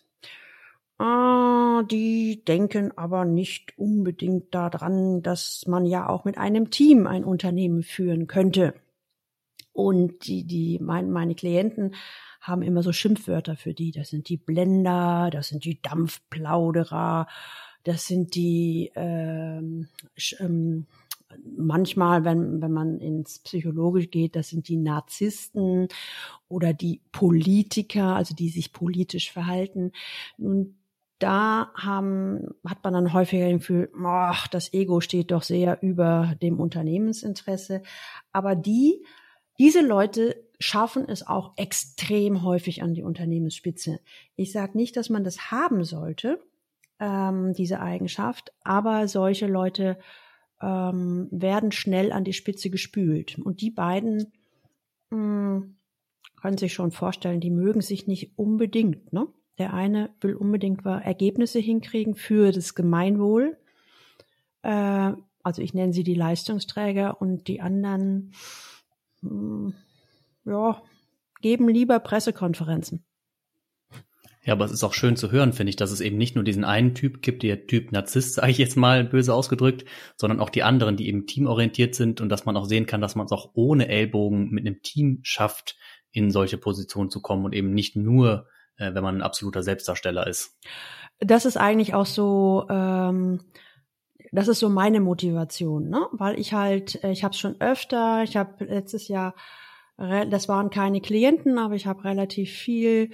Ah, 0.98 1.84
die 1.84 2.44
denken 2.46 2.98
aber 2.98 3.26
nicht 3.26 3.78
unbedingt 3.78 4.56
daran, 4.56 5.22
dass 5.22 5.66
man 5.68 5.86
ja 5.86 6.08
auch 6.08 6.24
mit 6.24 6.38
einem 6.38 6.70
Team 6.70 7.06
ein 7.06 7.26
Unternehmen 7.26 7.84
führen 7.84 8.28
könnte. 8.28 8.74
Und 9.74 10.28
die, 10.28 10.46
die, 10.46 10.80
mein, 10.80 11.12
meine 11.12 11.36
Klienten 11.36 11.96
haben 12.40 12.62
immer 12.62 12.82
so 12.82 12.94
Schimpfwörter 12.94 13.58
für 13.58 13.74
die. 13.74 13.92
Das 13.92 14.10
sind 14.10 14.30
die 14.30 14.38
Blender, 14.38 15.30
das 15.34 15.50
sind 15.50 15.66
die 15.66 15.82
Dampfplauderer, 15.82 17.28
das 17.84 18.08
sind 18.08 18.36
die 18.36 18.92
ähm, 18.96 19.90
ähm, 20.40 20.86
manchmal, 21.58 22.24
wenn, 22.24 22.62
wenn 22.62 22.72
man 22.72 23.00
ins 23.00 23.40
Psychologisch 23.40 24.10
geht, 24.12 24.36
das 24.36 24.50
sind 24.50 24.70
die 24.70 24.78
Narzissten 24.78 25.88
oder 26.48 26.74
die 26.74 27.02
Politiker, 27.12 28.16
also 28.16 28.34
die 28.36 28.50
sich 28.50 28.72
politisch 28.72 29.32
verhalten. 29.32 29.92
Nun, 30.38 30.78
da 31.20 31.72
haben, 31.76 32.56
hat 32.68 32.84
man 32.84 32.94
dann 32.94 33.14
häufiger 33.14 33.46
den 33.46 33.60
Gefühl, 33.60 33.90
ach, 34.04 34.48
das 34.48 34.74
Ego 34.74 35.00
steht 35.00 35.32
doch 35.32 35.44
sehr 35.44 35.82
über 35.82 36.36
dem 36.42 36.60
Unternehmensinteresse. 36.60 37.84
Aber 38.32 38.56
die 38.56 39.02
diese 39.58 39.82
Leute 39.82 40.44
schaffen 40.60 41.08
es 41.08 41.26
auch 41.26 41.54
extrem 41.58 42.44
häufig 42.44 42.84
an 42.84 42.94
die 42.94 43.04
Unternehmensspitze. 43.04 44.00
Ich 44.36 44.52
sage 44.52 44.78
nicht, 44.78 44.98
dass 44.98 45.10
man 45.10 45.24
das 45.24 45.52
haben 45.52 45.84
sollte, 45.84 46.42
ähm, 47.00 47.54
diese 47.54 47.80
Eigenschaft, 47.80 48.54
aber 48.64 49.08
solche 49.08 49.48
Leute 49.48 49.98
ähm, 50.62 51.28
werden 51.32 51.72
schnell 51.72 52.12
an 52.12 52.24
die 52.24 52.34
Spitze 52.34 52.70
gespült. 52.70 53.38
Und 53.40 53.62
die 53.62 53.72
beiden 53.72 54.32
mh, 55.10 55.18
hm, 55.18 55.78
können 56.42 56.58
sich 56.58 56.74
schon 56.74 56.92
vorstellen, 56.92 57.40
die 57.40 57.52
mögen 57.52 57.82
sich 57.82 58.08
nicht 58.08 58.38
unbedingt. 58.38 59.12
Ne? 59.14 59.28
Der 59.58 59.74
eine 59.74 60.10
will 60.22 60.36
unbedingt 60.36 60.86
Ergebnisse 60.86 61.60
hinkriegen 61.60 62.16
für 62.16 62.52
das 62.52 62.76
Gemeinwohl. 62.76 63.58
Äh, 64.64 65.14
also 65.44 65.62
ich 65.62 65.74
nenne 65.74 65.94
sie 65.94 66.04
die 66.04 66.16
Leistungsträger 66.16 67.22
und 67.22 67.48
die 67.48 67.62
anderen 67.62 68.34
hm, 69.22 69.74
ja, 70.46 70.82
geben 71.42 71.70
lieber 71.70 72.00
Pressekonferenzen. 72.00 73.04
Ja, 74.44 74.54
aber 74.54 74.66
es 74.66 74.72
ist 74.72 74.84
auch 74.84 74.94
schön 74.94 75.16
zu 75.16 75.32
hören, 75.32 75.54
finde 75.54 75.72
ich, 75.72 75.76
dass 75.76 75.92
es 75.92 76.02
eben 76.02 76.18
nicht 76.18 76.36
nur 76.36 76.44
diesen 76.44 76.64
einen 76.64 76.94
Typ 76.94 77.24
gibt, 77.24 77.42
der 77.42 77.66
Typ 77.66 77.92
Narzisst, 77.92 78.36
sage 78.36 78.52
ich 78.52 78.60
jetzt 78.60 78.78
mal 78.78 79.04
böse 79.04 79.34
ausgedrückt, 79.34 79.86
sondern 80.18 80.40
auch 80.40 80.52
die 80.52 80.62
anderen, 80.62 80.98
die 80.98 81.08
eben 81.08 81.26
teamorientiert 81.26 81.96
sind 81.96 82.22
und 82.22 82.30
dass 82.30 82.46
man 82.46 82.56
auch 82.56 82.66
sehen 82.66 82.86
kann, 82.86 83.02
dass 83.02 83.16
man 83.16 83.26
es 83.26 83.32
auch 83.32 83.52
ohne 83.56 83.88
Ellbogen 83.88 84.52
mit 84.52 84.66
einem 84.66 84.84
Team 84.84 85.20
schafft, 85.24 85.78
in 86.12 86.30
solche 86.30 86.60
Positionen 86.60 87.10
zu 87.10 87.22
kommen 87.22 87.44
und 87.44 87.54
eben 87.54 87.74
nicht 87.74 87.96
nur, 87.96 88.48
äh, 88.78 88.94
wenn 88.94 89.04
man 89.04 89.18
ein 89.18 89.22
absoluter 89.22 89.64
Selbstdarsteller 89.64 90.28
ist. 90.28 90.58
Das 91.20 91.46
ist 91.46 91.58
eigentlich 91.58 91.94
auch 91.94 92.06
so 92.06 92.66
ähm, 92.70 93.40
das 94.32 94.48
ist 94.48 94.60
so 94.60 94.70
meine 94.70 95.00
Motivation, 95.00 95.90
ne? 95.90 96.08
Weil 96.12 96.40
ich 96.40 96.54
halt, 96.54 97.04
äh, 97.04 97.12
ich 97.12 97.24
habe 97.24 97.34
es 97.34 97.40
schon 97.40 97.60
öfter, 97.62 98.24
ich 98.24 98.36
habe 98.36 98.66
letztes 98.66 99.08
Jahr, 99.08 99.34
das 99.98 100.50
waren 100.50 100.70
keine 100.72 101.00
Klienten, 101.00 101.58
aber 101.58 101.76
ich 101.76 101.88
habe 101.88 102.04
relativ 102.04 102.52
viel 102.52 103.12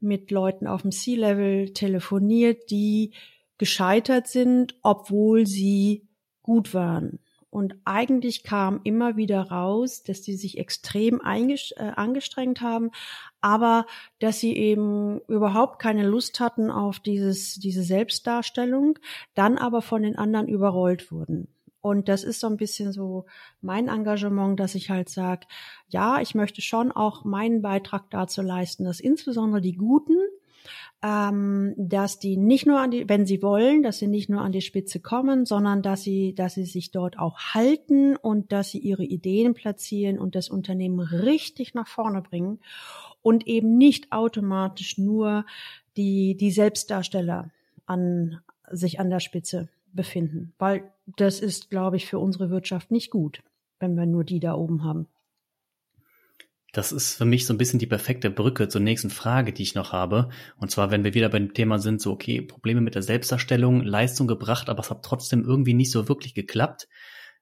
mit 0.00 0.32
Leuten 0.32 0.66
auf 0.66 0.82
dem 0.82 0.90
C-Level 0.90 1.72
telefoniert, 1.72 2.70
die 2.70 3.14
gescheitert 3.56 4.26
sind, 4.26 4.74
obwohl 4.82 5.46
sie 5.46 6.08
gut 6.42 6.74
waren. 6.74 7.20
Und 7.54 7.76
eigentlich 7.84 8.42
kam 8.42 8.80
immer 8.82 9.16
wieder 9.16 9.42
raus, 9.42 10.02
dass 10.02 10.22
die 10.22 10.34
sich 10.34 10.58
extrem 10.58 11.20
äh, 11.20 11.92
angestrengt 11.94 12.60
haben, 12.60 12.90
aber 13.40 13.86
dass 14.18 14.40
sie 14.40 14.56
eben 14.56 15.20
überhaupt 15.28 15.78
keine 15.78 16.04
Lust 16.04 16.40
hatten 16.40 16.68
auf 16.68 16.98
dieses, 16.98 17.54
diese 17.54 17.84
Selbstdarstellung, 17.84 18.98
dann 19.36 19.56
aber 19.56 19.82
von 19.82 20.02
den 20.02 20.16
anderen 20.16 20.48
überrollt 20.48 21.12
wurden. 21.12 21.46
Und 21.80 22.08
das 22.08 22.24
ist 22.24 22.40
so 22.40 22.48
ein 22.48 22.56
bisschen 22.56 22.90
so 22.90 23.26
mein 23.60 23.86
Engagement, 23.86 24.58
dass 24.58 24.74
ich 24.74 24.90
halt 24.90 25.08
sage, 25.08 25.46
ja, 25.86 26.20
ich 26.20 26.34
möchte 26.34 26.60
schon 26.60 26.90
auch 26.90 27.24
meinen 27.24 27.62
Beitrag 27.62 28.10
dazu 28.10 28.42
leisten, 28.42 28.84
dass 28.84 28.98
insbesondere 28.98 29.60
die 29.60 29.76
Guten, 29.76 30.16
ähm, 31.04 31.74
dass 31.76 32.18
die 32.18 32.38
nicht 32.38 32.66
nur 32.66 32.80
an 32.80 32.90
die, 32.90 33.06
wenn 33.06 33.26
sie 33.26 33.42
wollen, 33.42 33.82
dass 33.82 33.98
sie 33.98 34.06
nicht 34.06 34.30
nur 34.30 34.40
an 34.40 34.52
die 34.52 34.62
Spitze 34.62 35.00
kommen, 35.00 35.44
sondern 35.44 35.82
dass 35.82 36.02
sie, 36.02 36.34
dass 36.34 36.54
sie 36.54 36.64
sich 36.64 36.92
dort 36.92 37.18
auch 37.18 37.38
halten 37.38 38.16
und 38.16 38.52
dass 38.52 38.70
sie 38.70 38.78
ihre 38.78 39.04
Ideen 39.04 39.52
platzieren 39.52 40.18
und 40.18 40.34
das 40.34 40.48
Unternehmen 40.48 41.00
richtig 41.00 41.74
nach 41.74 41.88
vorne 41.88 42.22
bringen 42.22 42.58
und 43.20 43.46
eben 43.46 43.76
nicht 43.76 44.12
automatisch 44.12 44.96
nur 44.96 45.44
die, 45.98 46.38
die 46.38 46.50
Selbstdarsteller 46.50 47.50
an, 47.84 48.40
sich 48.70 48.98
an 48.98 49.10
der 49.10 49.20
Spitze 49.20 49.68
befinden, 49.92 50.54
weil 50.58 50.90
das 51.18 51.40
ist, 51.40 51.68
glaube 51.68 51.96
ich, 51.96 52.06
für 52.06 52.18
unsere 52.18 52.48
Wirtschaft 52.48 52.90
nicht 52.90 53.10
gut, 53.10 53.42
wenn 53.78 53.94
wir 53.94 54.06
nur 54.06 54.24
die 54.24 54.40
da 54.40 54.54
oben 54.54 54.84
haben. 54.84 55.06
Das 56.74 56.90
ist 56.90 57.14
für 57.14 57.24
mich 57.24 57.46
so 57.46 57.54
ein 57.54 57.58
bisschen 57.58 57.78
die 57.78 57.86
perfekte 57.86 58.30
Brücke 58.30 58.68
zur 58.68 58.80
nächsten 58.80 59.08
Frage, 59.08 59.52
die 59.52 59.62
ich 59.62 59.76
noch 59.76 59.92
habe. 59.92 60.28
Und 60.56 60.72
zwar, 60.72 60.90
wenn 60.90 61.04
wir 61.04 61.14
wieder 61.14 61.28
beim 61.28 61.54
Thema 61.54 61.78
sind, 61.78 62.00
so, 62.00 62.10
okay, 62.10 62.42
Probleme 62.42 62.80
mit 62.80 62.96
der 62.96 63.02
Selbstdarstellung, 63.02 63.80
Leistung 63.82 64.26
gebracht, 64.26 64.68
aber 64.68 64.80
es 64.80 64.90
hat 64.90 65.04
trotzdem 65.04 65.44
irgendwie 65.44 65.72
nicht 65.72 65.92
so 65.92 66.08
wirklich 66.08 66.34
geklappt. 66.34 66.88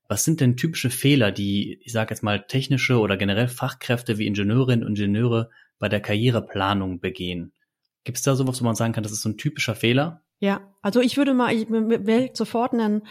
Was 0.07 0.25
sind 0.25 0.42
denn 0.42 0.59
typische 0.59 0.90
Fehler, 0.90 1.33
die, 1.33 1.81
ich 1.83 1.92
sage 1.92 2.11
jetzt 2.12 2.23
mal, 2.23 2.45
technische 2.47 2.99
oder 2.99 3.16
generell 3.16 3.49
Fachkräfte 3.49 4.18
wie 4.18 4.27
Ingenieurinnen 4.27 4.87
und 4.87 4.99
Ingenieure 4.99 5.49
bei 5.79 5.88
der 5.88 6.01
Karriereplanung 6.01 7.01
begehen? 7.01 7.53
Gibt 8.05 8.18
es 8.18 8.25
da 8.25 8.37
sowas, 8.37 8.61
wo 8.61 8.66
man 8.66 8.75
sagen 8.75 8.92
kann, 8.92 9.03
das 9.03 9.12
ist 9.12 9.23
so 9.23 9.31
ein 9.31 9.38
typischer 9.38 9.75
Fehler? 9.75 10.21
Ja, 10.40 10.61
also 10.83 11.01
ich 11.01 11.16
würde 11.16 11.33
mal, 11.33 11.55
ich 11.55 11.71
wähle 11.71 12.31
sofort 12.35 12.75
einen, 12.75 13.07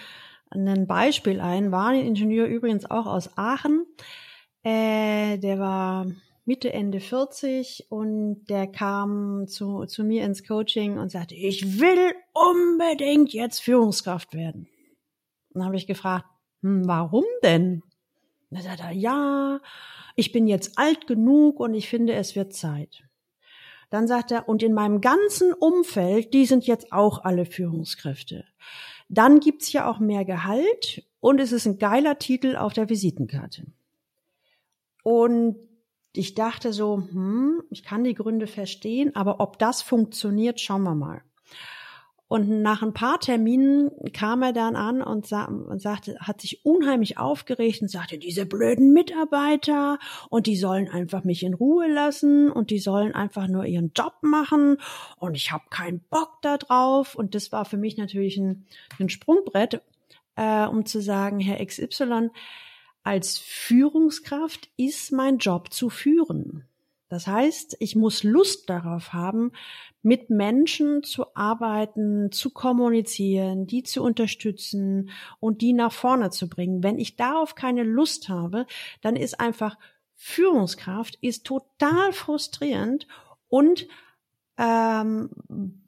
einen 0.51 0.85
Beispiel 0.85 1.39
ein. 1.39 1.71
War 1.71 1.87
ein 1.87 2.05
Ingenieur 2.05 2.45
übrigens 2.45 2.85
auch 2.85 3.07
aus 3.07 3.35
Aachen. 3.39 3.87
Äh, 4.63 5.37
der 5.37 5.59
war 5.59 6.05
Mitte, 6.45 6.73
Ende 6.73 6.99
40 6.99 7.87
und 7.89 8.45
der 8.45 8.67
kam 8.67 9.47
zu, 9.47 9.85
zu 9.85 10.03
mir 10.03 10.25
ins 10.25 10.43
Coaching 10.43 10.97
und 10.97 11.09
sagte, 11.09 11.35
ich 11.35 11.79
will 11.79 12.13
unbedingt 12.33 13.33
jetzt 13.33 13.59
Führungskraft 13.59 14.33
werden. 14.33 14.67
Und 15.49 15.59
dann 15.59 15.65
habe 15.65 15.77
ich 15.77 15.87
gefragt, 15.87 16.25
hm, 16.61 16.87
warum 16.87 17.25
denn? 17.43 17.83
Dann 18.49 18.63
sagt 18.63 18.81
er, 18.81 18.91
ja, 18.91 19.61
ich 20.15 20.31
bin 20.31 20.47
jetzt 20.47 20.77
alt 20.77 21.07
genug 21.07 21.59
und 21.59 21.73
ich 21.73 21.87
finde, 21.89 22.13
es 22.13 22.35
wird 22.35 22.53
Zeit. 22.53 23.03
Dann 23.89 24.07
sagt 24.07 24.31
er, 24.31 24.47
und 24.47 24.63
in 24.63 24.73
meinem 24.73 25.01
ganzen 25.01 25.53
Umfeld, 25.53 26.33
die 26.33 26.45
sind 26.45 26.65
jetzt 26.65 26.91
auch 26.91 27.23
alle 27.23 27.45
Führungskräfte. 27.45 28.45
Dann 29.09 29.39
gibt's 29.39 29.73
ja 29.73 29.89
auch 29.89 29.99
mehr 29.99 30.25
Gehalt 30.25 31.05
und 31.19 31.39
es 31.39 31.51
ist 31.51 31.65
ein 31.65 31.77
geiler 31.77 32.17
Titel 32.17 32.55
auf 32.55 32.73
der 32.73 32.89
Visitenkarte. 32.89 33.65
Und 35.03 35.57
ich 36.13 36.35
dachte 36.35 36.73
so, 36.73 36.97
hm, 36.97 37.63
ich 37.69 37.83
kann 37.83 38.03
die 38.03 38.13
Gründe 38.13 38.47
verstehen, 38.47 39.15
aber 39.15 39.39
ob 39.39 39.59
das 39.59 39.81
funktioniert, 39.81 40.59
schauen 40.59 40.83
wir 40.83 40.95
mal. 40.95 41.21
Und 42.31 42.61
nach 42.61 42.81
ein 42.81 42.93
paar 42.93 43.19
Terminen 43.19 43.91
kam 44.13 44.41
er 44.41 44.53
dann 44.53 44.77
an 44.77 45.01
und, 45.01 45.27
sa 45.27 45.43
und 45.43 45.81
sagte, 45.81 46.15
hat 46.21 46.39
sich 46.39 46.65
unheimlich 46.65 47.17
aufgeregt 47.17 47.81
und 47.81 47.89
sagte, 47.89 48.17
diese 48.17 48.45
blöden 48.45 48.93
Mitarbeiter 48.93 49.99
und 50.29 50.47
die 50.47 50.55
sollen 50.55 50.87
einfach 50.87 51.25
mich 51.25 51.43
in 51.43 51.53
Ruhe 51.53 51.91
lassen 51.91 52.49
und 52.49 52.69
die 52.69 52.79
sollen 52.79 53.13
einfach 53.13 53.49
nur 53.49 53.65
ihren 53.65 53.91
Job 53.93 54.13
machen 54.21 54.77
und 55.17 55.35
ich 55.35 55.51
habe 55.51 55.65
keinen 55.69 55.99
Bock 56.09 56.41
da 56.41 56.57
drauf. 56.57 57.15
Und 57.15 57.35
das 57.35 57.51
war 57.51 57.65
für 57.65 57.75
mich 57.75 57.97
natürlich 57.97 58.37
ein, 58.37 58.65
ein 58.97 59.09
Sprungbrett, 59.09 59.81
äh, 60.37 60.65
um 60.67 60.85
zu 60.85 61.01
sagen, 61.01 61.41
Herr 61.41 61.65
XY, 61.65 62.29
als 63.03 63.37
Führungskraft 63.37 64.69
ist 64.77 65.11
mein 65.11 65.37
Job 65.37 65.73
zu 65.73 65.89
führen. 65.89 66.65
Das 67.09 67.27
heißt, 67.27 67.75
ich 67.79 67.97
muss 67.97 68.23
Lust 68.23 68.69
darauf 68.69 69.11
haben, 69.11 69.51
mit 70.01 70.29
Menschen 70.29 71.03
zu 71.03 71.35
arbeiten, 71.35 72.31
zu 72.31 72.51
kommunizieren, 72.51 73.67
die 73.67 73.83
zu 73.83 74.01
unterstützen 74.01 75.09
und 75.39 75.61
die 75.61 75.73
nach 75.73 75.91
vorne 75.91 76.29
zu 76.29 76.47
bringen. 76.47 76.83
Wenn 76.83 76.97
ich 76.97 77.17
darauf 77.17 77.55
keine 77.55 77.83
Lust 77.83 78.29
habe, 78.29 78.65
dann 79.01 79.15
ist 79.15 79.39
einfach 79.39 79.77
Führungskraft 80.15 81.17
ist 81.21 81.45
total 81.45 82.13
frustrierend 82.13 83.07
und 83.49 83.87
ähm, 84.57 85.31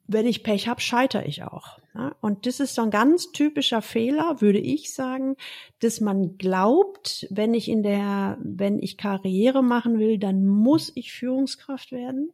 wenn 0.07 0.27
ich 0.27 0.43
Pech 0.43 0.67
habe, 0.67 0.81
scheitere 0.81 1.25
ich 1.25 1.43
auch. 1.43 1.79
Ja, 1.95 2.15
und 2.21 2.45
das 2.45 2.59
ist 2.59 2.75
so 2.75 2.81
ein 2.81 2.89
ganz 2.89 3.31
typischer 3.31 3.81
Fehler, 3.81 4.41
würde 4.41 4.59
ich 4.59 4.93
sagen, 4.93 5.35
dass 5.79 6.01
man 6.01 6.37
glaubt, 6.37 7.27
wenn 7.29 7.53
ich 7.53 7.69
in 7.69 7.83
der, 7.83 8.37
wenn 8.41 8.79
ich 8.79 8.97
Karriere 8.97 9.63
machen 9.63 9.99
will, 9.99 10.17
dann 10.17 10.45
muss 10.45 10.91
ich 10.95 11.13
Führungskraft 11.13 11.91
werden. 11.91 12.31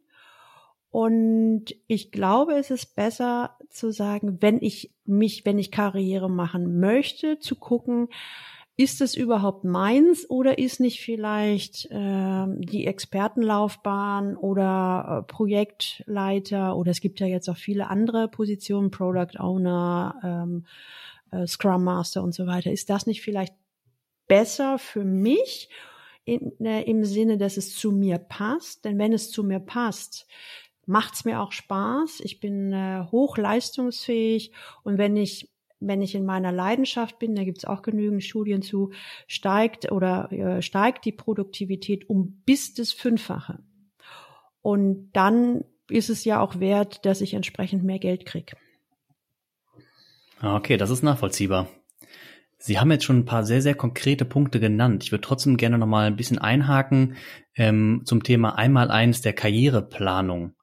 Und 0.90 1.66
ich 1.86 2.10
glaube, 2.10 2.54
es 2.54 2.70
ist 2.70 2.96
besser 2.96 3.56
zu 3.68 3.92
sagen, 3.92 4.38
wenn 4.40 4.60
ich 4.60 4.92
mich, 5.04 5.44
wenn 5.44 5.58
ich 5.58 5.70
Karriere 5.70 6.28
machen 6.28 6.80
möchte, 6.80 7.38
zu 7.38 7.54
gucken, 7.54 8.08
ist 8.80 9.02
es 9.02 9.14
überhaupt 9.14 9.62
meins 9.62 10.28
oder 10.30 10.56
ist 10.56 10.80
nicht 10.80 11.02
vielleicht 11.02 11.84
äh, 11.90 12.46
die 12.48 12.86
Expertenlaufbahn 12.86 14.38
oder 14.38 15.18
äh, 15.18 15.30
Projektleiter 15.30 16.74
oder 16.74 16.90
es 16.90 17.02
gibt 17.02 17.20
ja 17.20 17.26
jetzt 17.26 17.50
auch 17.50 17.58
viele 17.58 17.90
andere 17.90 18.28
Positionen, 18.28 18.90
Product 18.90 19.38
Owner, 19.38 20.14
ähm, 20.24 20.64
äh, 21.30 21.46
Scrum 21.46 21.84
Master 21.84 22.22
und 22.22 22.32
so 22.32 22.46
weiter. 22.46 22.72
Ist 22.72 22.88
das 22.88 23.06
nicht 23.06 23.20
vielleicht 23.20 23.52
besser 24.28 24.78
für 24.78 25.04
mich 25.04 25.68
in, 26.24 26.50
äh, 26.64 26.80
im 26.84 27.04
Sinne, 27.04 27.36
dass 27.36 27.58
es 27.58 27.76
zu 27.76 27.92
mir 27.92 28.16
passt? 28.16 28.86
Denn 28.86 28.98
wenn 28.98 29.12
es 29.12 29.30
zu 29.30 29.44
mir 29.44 29.60
passt, 29.60 30.26
macht's 30.86 31.26
mir 31.26 31.42
auch 31.42 31.52
Spaß. 31.52 32.20
Ich 32.20 32.40
bin 32.40 32.72
äh, 32.72 33.04
hochleistungsfähig 33.12 34.52
und 34.84 34.96
wenn 34.96 35.18
ich 35.18 35.49
wenn 35.80 36.02
ich 36.02 36.14
in 36.14 36.24
meiner 36.24 36.52
Leidenschaft 36.52 37.18
bin, 37.18 37.34
da 37.34 37.44
gibt 37.44 37.58
es 37.58 37.64
auch 37.64 37.82
genügend 37.82 38.22
Studien 38.22 38.62
zu, 38.62 38.92
steigt 39.26 39.90
oder 39.90 40.30
äh, 40.30 40.62
steigt 40.62 41.04
die 41.04 41.12
Produktivität 41.12 42.08
um 42.08 42.42
bis 42.44 42.74
das 42.74 42.92
Fünffache. 42.92 43.58
Und 44.62 45.10
dann 45.12 45.64
ist 45.88 46.10
es 46.10 46.24
ja 46.24 46.40
auch 46.40 46.60
wert, 46.60 47.04
dass 47.04 47.20
ich 47.20 47.34
entsprechend 47.34 47.82
mehr 47.82 47.98
Geld 47.98 48.26
kriege. 48.26 48.56
Ah, 50.38 50.56
okay, 50.56 50.76
das 50.76 50.90
ist 50.90 51.02
nachvollziehbar. 51.02 51.68
Sie 52.58 52.78
haben 52.78 52.90
jetzt 52.90 53.04
schon 53.04 53.20
ein 53.20 53.24
paar 53.24 53.44
sehr, 53.44 53.62
sehr 53.62 53.74
konkrete 53.74 54.26
Punkte 54.26 54.60
genannt. 54.60 55.02
Ich 55.02 55.12
würde 55.12 55.22
trotzdem 55.22 55.56
gerne 55.56 55.78
noch 55.78 55.86
mal 55.86 56.06
ein 56.06 56.16
bisschen 56.16 56.38
einhaken 56.38 57.16
ähm, 57.56 58.02
zum 58.04 58.22
Thema 58.22 58.56
einmal 58.56 58.90
eins 58.90 59.22
der 59.22 59.32
Karriereplanung. 59.32 60.54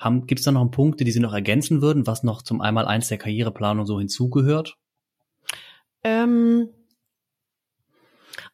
Gibt 0.00 0.38
es 0.38 0.44
da 0.44 0.52
noch 0.52 0.70
Punkte, 0.70 1.04
die 1.04 1.10
Sie 1.10 1.20
noch 1.20 1.34
ergänzen 1.34 1.82
würden, 1.82 2.06
was 2.06 2.22
noch 2.22 2.42
zum 2.42 2.60
Einmaleins 2.60 3.08
der 3.08 3.18
Karriereplanung 3.18 3.84
so 3.84 3.98
hinzugehört? 3.98 4.76
Ähm, 6.04 6.68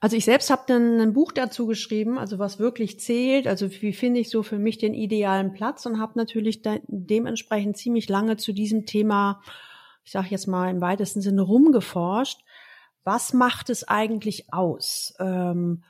also 0.00 0.16
ich 0.16 0.24
selbst 0.24 0.50
habe 0.50 0.72
ein 0.72 1.12
Buch 1.12 1.32
dazu 1.32 1.66
geschrieben, 1.66 2.18
also 2.18 2.38
was 2.38 2.58
wirklich 2.58 2.98
zählt, 3.00 3.46
also 3.46 3.70
wie 3.70 3.92
finde 3.92 4.20
ich 4.20 4.30
so 4.30 4.42
für 4.42 4.58
mich 4.58 4.78
den 4.78 4.94
idealen 4.94 5.52
Platz 5.52 5.86
und 5.86 6.00
habe 6.00 6.12
natürlich 6.16 6.62
de 6.62 6.80
dementsprechend 6.88 7.76
ziemlich 7.76 8.08
lange 8.08 8.36
zu 8.36 8.52
diesem 8.52 8.86
Thema, 8.86 9.40
ich 10.04 10.12
sage 10.12 10.28
jetzt 10.30 10.46
mal 10.46 10.70
im 10.70 10.80
weitesten 10.80 11.20
Sinne 11.20 11.42
rumgeforscht. 11.42 12.40
Was 13.04 13.34
macht 13.34 13.68
es 13.68 13.86
eigentlich 13.86 14.52
aus? 14.52 15.14
Ähm, 15.20 15.84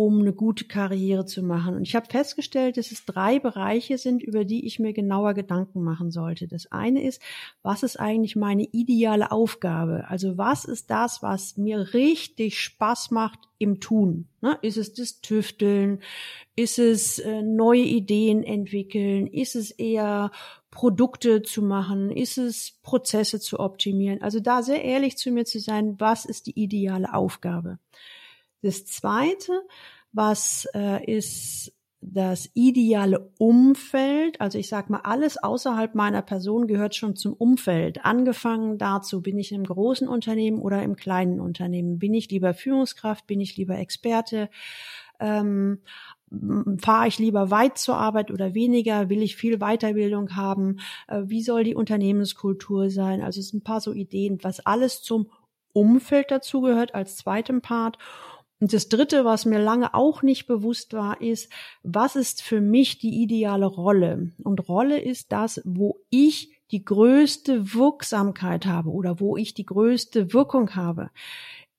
um 0.00 0.20
eine 0.20 0.32
gute 0.32 0.64
Karriere 0.64 1.26
zu 1.26 1.42
machen. 1.42 1.74
Und 1.74 1.82
ich 1.82 1.94
habe 1.94 2.06
festgestellt, 2.06 2.78
dass 2.78 2.90
es 2.90 3.04
drei 3.04 3.38
Bereiche 3.38 3.98
sind, 3.98 4.22
über 4.22 4.46
die 4.46 4.64
ich 4.64 4.78
mir 4.78 4.94
genauer 4.94 5.34
Gedanken 5.34 5.82
machen 5.82 6.10
sollte. 6.10 6.48
Das 6.48 6.72
eine 6.72 7.02
ist, 7.02 7.20
was 7.62 7.82
ist 7.82 8.00
eigentlich 8.00 8.34
meine 8.34 8.66
ideale 8.72 9.30
Aufgabe? 9.30 10.06
Also 10.08 10.38
was 10.38 10.64
ist 10.64 10.88
das, 10.88 11.22
was 11.22 11.58
mir 11.58 11.92
richtig 11.92 12.58
Spaß 12.60 13.10
macht 13.10 13.40
im 13.58 13.78
Tun? 13.78 14.26
Ne? 14.40 14.56
Ist 14.62 14.78
es 14.78 14.94
das 14.94 15.20
Tüfteln? 15.20 16.00
Ist 16.56 16.78
es 16.78 17.18
äh, 17.18 17.42
neue 17.42 17.82
Ideen 17.82 18.42
entwickeln? 18.42 19.26
Ist 19.26 19.54
es 19.54 19.70
eher 19.70 20.30
Produkte 20.70 21.42
zu 21.42 21.60
machen? 21.60 22.10
Ist 22.10 22.38
es 22.38 22.78
Prozesse 22.82 23.38
zu 23.38 23.60
optimieren? 23.60 24.22
Also 24.22 24.40
da 24.40 24.62
sehr 24.62 24.82
ehrlich 24.82 25.18
zu 25.18 25.30
mir 25.30 25.44
zu 25.44 25.60
sein, 25.60 26.00
was 26.00 26.24
ist 26.24 26.46
die 26.46 26.58
ideale 26.58 27.12
Aufgabe? 27.12 27.78
Das 28.62 28.84
Zweite, 28.86 29.62
was 30.12 30.66
äh, 30.74 31.04
ist 31.04 31.72
das 32.02 32.50
ideale 32.54 33.30
Umfeld, 33.38 34.40
also 34.40 34.58
ich 34.58 34.68
sag 34.68 34.88
mal, 34.88 35.00
alles 35.04 35.42
außerhalb 35.42 35.94
meiner 35.94 36.22
Person 36.22 36.66
gehört 36.66 36.94
schon 36.94 37.14
zum 37.14 37.34
Umfeld. 37.34 38.04
Angefangen 38.04 38.78
dazu, 38.78 39.20
bin 39.20 39.38
ich 39.38 39.52
einem 39.52 39.64
großen 39.64 40.08
Unternehmen 40.08 40.60
oder 40.60 40.82
im 40.82 40.96
kleinen 40.96 41.40
Unternehmen? 41.40 41.98
Bin 41.98 42.14
ich 42.14 42.30
lieber 42.30 42.54
Führungskraft? 42.54 43.26
Bin 43.26 43.40
ich 43.40 43.56
lieber 43.56 43.76
Experte? 43.76 44.48
Ähm, 45.18 45.80
fahre 46.78 47.08
ich 47.08 47.18
lieber 47.18 47.50
weit 47.50 47.76
zur 47.76 47.96
Arbeit 47.96 48.30
oder 48.30 48.54
weniger? 48.54 49.10
Will 49.10 49.22
ich 49.22 49.36
viel 49.36 49.58
Weiterbildung 49.58 50.36
haben? 50.36 50.78
Äh, 51.06 51.22
wie 51.26 51.42
soll 51.42 51.64
die 51.64 51.74
Unternehmenskultur 51.74 52.88
sein? 52.88 53.20
Also 53.20 53.40
es 53.40 53.48
sind 53.48 53.60
ein 53.60 53.64
paar 53.64 53.82
so 53.82 53.92
Ideen, 53.92 54.38
was 54.42 54.64
alles 54.64 55.02
zum 55.02 55.30
Umfeld 55.72 56.30
dazugehört 56.30 56.94
als 56.94 57.16
zweitem 57.16 57.60
Part. 57.60 57.98
Und 58.60 58.74
das 58.74 58.88
Dritte, 58.88 59.24
was 59.24 59.46
mir 59.46 59.58
lange 59.58 59.94
auch 59.94 60.22
nicht 60.22 60.46
bewusst 60.46 60.92
war, 60.92 61.20
ist, 61.20 61.50
was 61.82 62.14
ist 62.14 62.42
für 62.42 62.60
mich 62.60 62.98
die 62.98 63.22
ideale 63.22 63.66
Rolle? 63.66 64.32
Und 64.44 64.68
Rolle 64.68 65.00
ist 65.00 65.32
das, 65.32 65.62
wo 65.64 66.00
ich 66.10 66.60
die 66.70 66.84
größte 66.84 67.74
Wirksamkeit 67.74 68.66
habe 68.66 68.90
oder 68.90 69.18
wo 69.18 69.36
ich 69.36 69.54
die 69.54 69.66
größte 69.66 70.32
Wirkung 70.32 70.76
habe. 70.76 71.10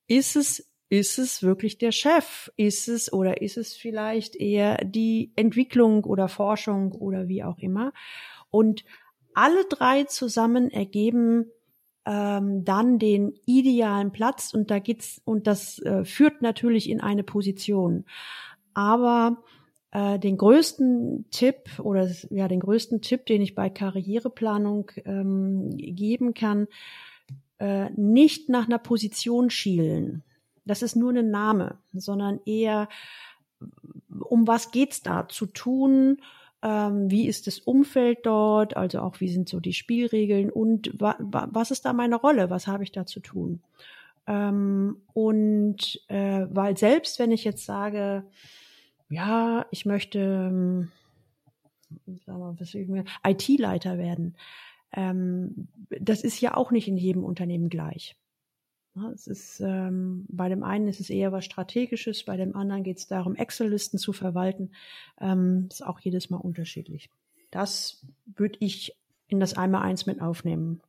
Ist 0.08 0.36
es 0.36 0.68
ist 0.90 1.20
es 1.20 1.42
wirklich 1.42 1.78
der 1.78 1.94
Chef? 1.94 2.52
Ist 2.58 2.90
es 2.90 3.14
oder 3.14 3.42
ist 3.42 3.56
es 3.56 3.74
vielleicht 3.74 4.36
eher 4.36 4.84
die 4.84 5.32
Entwicklung 5.38 6.04
oder 6.04 6.28
Forschung 6.28 6.92
oder 6.92 7.30
wie 7.30 7.46
auch 7.46 7.60
immer? 7.60 7.94
Und 8.50 8.84
alle 9.34 9.64
drei 9.70 10.04
zusammen 10.04 10.70
ergeben 10.70 11.46
ähm, 12.06 12.64
dann 12.66 13.00
den 13.00 13.34
idealen 13.46 14.12
Platz 14.12 14.54
und 14.54 14.72
da 14.72 14.80
geht's 14.80 15.22
und 15.26 15.48
das 15.48 15.80
äh, 15.80 16.04
führt 16.04 16.42
natürlich 16.42 16.90
in 16.90 17.02
eine 17.02 17.24
Position. 17.24 18.06
Aber 18.74 19.44
äh, 19.92 20.18
den 20.18 20.38
größten 20.38 21.26
Tipp 21.32 21.80
oder 21.80 22.10
ja 22.30 22.48
den 22.48 22.60
größten 22.60 23.02
Tipp, 23.02 23.26
den 23.26 23.42
ich 23.42 23.56
bei 23.56 23.70
Karriereplanung 23.70 24.92
ähm, 25.06 25.70
geben 25.78 26.34
kann, 26.34 26.68
äh, 27.60 27.90
nicht 27.92 28.50
nach 28.50 28.66
einer 28.66 28.80
Position 28.80 29.50
schielen. 29.50 30.24
Das 30.66 30.82
ist 30.82 30.96
nur 30.96 31.12
ein 31.14 31.32
Name, 31.32 31.78
sondern 31.94 32.40
eher 32.46 32.88
um 34.20 34.48
was 34.48 34.72
geht's 34.72 35.02
da 35.02 35.28
zu 35.28 35.46
tun? 35.46 36.18
Ähm, 36.64 37.10
wie 37.10 37.28
ist 37.28 37.48
das 37.48 37.60
Umfeld 37.60 38.20
dort, 38.24 38.78
also 38.78 39.00
auch 39.00 39.20
wie 39.20 39.30
sind 39.30 39.50
so 39.50 39.60
die 39.60 39.74
Spielregeln 39.74 40.50
und 40.50 40.92
wa 41.00 41.16
wa 41.20 41.48
was 41.52 41.72
ist 41.72 41.86
da 41.86 41.94
meine 41.94 42.16
Rolle, 42.16 42.50
was 42.50 42.68
habe 42.68 42.84
ich 42.84 42.92
da 42.92 43.06
zu 43.06 43.20
tun. 43.20 43.62
Ähm, 44.28 44.98
und 45.14 46.00
äh, 46.08 46.46
weil 46.50 46.78
selbst 46.78 47.20
wenn 47.20 47.32
ich 47.32 47.44
jetzt 47.44 47.66
sage, 47.66 48.24
ja, 49.10 49.66
ich 49.72 49.86
möchte 49.86 50.20
ähm, 50.20 50.92
IT-Leiter 53.26 53.98
werden, 53.98 54.36
ähm, 54.94 55.68
das 55.90 56.24
ist 56.24 56.40
ja 56.42 56.56
auch 56.56 56.72
nicht 56.72 56.88
in 56.88 56.98
jedem 56.98 57.24
Unternehmen 57.24 57.70
gleich. 57.70 58.16
Es 59.14 59.28
ist, 59.28 59.62
ähm, 59.62 60.26
bei 60.28 60.50
dem 60.50 60.64
einen 60.64 60.88
ist 60.88 61.00
es 61.00 61.10
eher 61.10 61.32
was 61.32 61.46
Strategisches, 61.46 62.26
bei 62.26 62.36
dem 62.36 62.56
anderen 62.56 62.84
geht 62.84 62.98
es 62.98 63.08
darum, 63.08 63.36
Excel-Listen 63.36 63.98
zu 63.98 64.12
verwalten. 64.12 64.72
Ähm, 65.20 65.68
ist 65.72 65.86
auch 65.86 66.00
jedes 66.00 66.30
Mal 66.30 66.38
unterschiedlich. 66.38 67.10
Das 67.52 68.06
würde 68.26 68.58
ich 68.60 68.96
in 69.28 69.40
das 69.40 69.56
Einmal-Eins 69.56 70.06
mit 70.08 70.22
aufnehmen. 70.22 70.82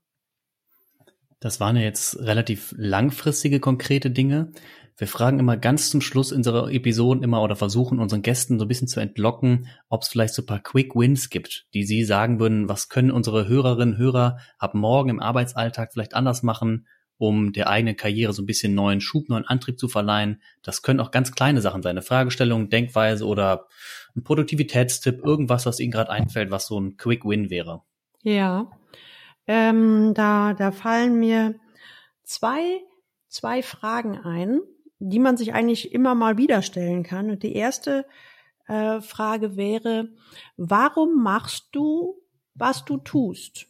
Das 1.38 1.60
waren 1.60 1.76
ja 1.76 1.82
jetzt 1.82 2.18
relativ 2.20 2.74
langfristige, 2.76 3.60
konkrete 3.60 4.10
Dinge. 4.10 4.52
Wir 4.96 5.08
fragen 5.08 5.38
immer 5.38 5.56
ganz 5.56 5.90
zum 5.90 6.00
Schluss 6.00 6.32
unserer 6.32 6.70
Episoden 6.70 7.22
immer 7.22 7.42
oder 7.42 7.56
versuchen 7.56 7.98
unseren 7.98 8.22
Gästen 8.22 8.58
so 8.58 8.64
ein 8.64 8.68
bisschen 8.68 8.88
zu 8.88 9.00
entlocken, 9.00 9.68
ob 9.88 10.02
es 10.02 10.08
vielleicht 10.08 10.34
so 10.34 10.42
ein 10.42 10.46
paar 10.46 10.60
Quick 10.60 10.94
Wins 10.94 11.30
gibt, 11.30 11.66
die 11.72 11.84
sie 11.84 12.04
sagen 12.04 12.38
würden, 12.38 12.68
was 12.68 12.88
können 12.88 13.10
unsere 13.10 13.48
Hörerinnen, 13.48 13.96
Hörer 13.96 14.38
ab 14.58 14.74
morgen 14.74 15.08
im 15.08 15.20
Arbeitsalltag 15.20 15.92
vielleicht 15.92 16.14
anders 16.14 16.42
machen, 16.42 16.86
um 17.22 17.52
der 17.52 17.68
eigenen 17.68 17.94
Karriere 17.94 18.32
so 18.32 18.42
ein 18.42 18.46
bisschen 18.46 18.74
neuen 18.74 19.00
Schub, 19.00 19.28
neuen 19.28 19.46
Antrieb 19.46 19.78
zu 19.78 19.86
verleihen. 19.86 20.42
Das 20.64 20.82
können 20.82 20.98
auch 20.98 21.12
ganz 21.12 21.30
kleine 21.30 21.60
Sachen 21.60 21.80
sein, 21.80 21.92
eine 21.92 22.02
Fragestellung, 22.02 22.68
Denkweise 22.68 23.24
oder 23.26 23.68
ein 24.16 24.24
Produktivitätstipp, 24.24 25.24
irgendwas, 25.24 25.64
was 25.64 25.78
Ihnen 25.78 25.92
gerade 25.92 26.10
einfällt, 26.10 26.50
was 26.50 26.66
so 26.66 26.80
ein 26.80 26.96
Quick 26.96 27.24
Win 27.24 27.48
wäre. 27.48 27.82
Ja, 28.24 28.72
ähm, 29.46 30.14
da, 30.14 30.52
da 30.54 30.72
fallen 30.72 31.20
mir 31.20 31.54
zwei, 32.24 32.80
zwei 33.28 33.62
Fragen 33.62 34.18
ein, 34.18 34.58
die 34.98 35.20
man 35.20 35.36
sich 35.36 35.54
eigentlich 35.54 35.92
immer 35.92 36.16
mal 36.16 36.38
wieder 36.38 36.60
stellen 36.60 37.04
kann. 37.04 37.30
Und 37.30 37.44
die 37.44 37.54
erste 37.54 38.04
äh, 38.66 39.00
Frage 39.00 39.56
wäre, 39.56 40.08
warum 40.56 41.22
machst 41.22 41.68
du, 41.70 42.20
was 42.54 42.84
du 42.84 42.96
tust? 42.96 43.68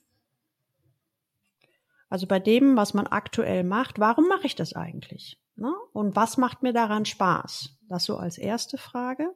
Also 2.12 2.26
bei 2.26 2.40
dem, 2.40 2.76
was 2.76 2.92
man 2.92 3.06
aktuell 3.06 3.64
macht, 3.64 3.98
warum 3.98 4.28
mache 4.28 4.46
ich 4.46 4.54
das 4.54 4.74
eigentlich? 4.74 5.40
Ne? 5.56 5.72
Und 5.94 6.14
was 6.14 6.36
macht 6.36 6.62
mir 6.62 6.74
daran 6.74 7.06
Spaß? 7.06 7.70
Das 7.88 8.04
so 8.04 8.18
als 8.18 8.36
erste 8.36 8.76
Frage. 8.76 9.32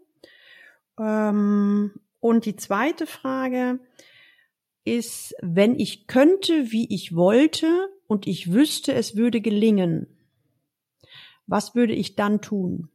Ähm, 1.00 1.98
und 2.20 2.44
die 2.44 2.56
zweite 2.56 3.06
Frage 3.06 3.80
ist, 4.84 5.34
wenn 5.40 5.80
ich 5.80 6.06
könnte, 6.06 6.70
wie 6.70 6.86
ich 6.94 7.16
wollte 7.16 7.88
und 8.08 8.26
ich 8.26 8.52
wüsste, 8.52 8.92
es 8.92 9.16
würde 9.16 9.40
gelingen, 9.40 10.06
was 11.46 11.74
würde 11.74 11.94
ich 11.94 12.14
dann 12.14 12.42
tun? 12.42 12.90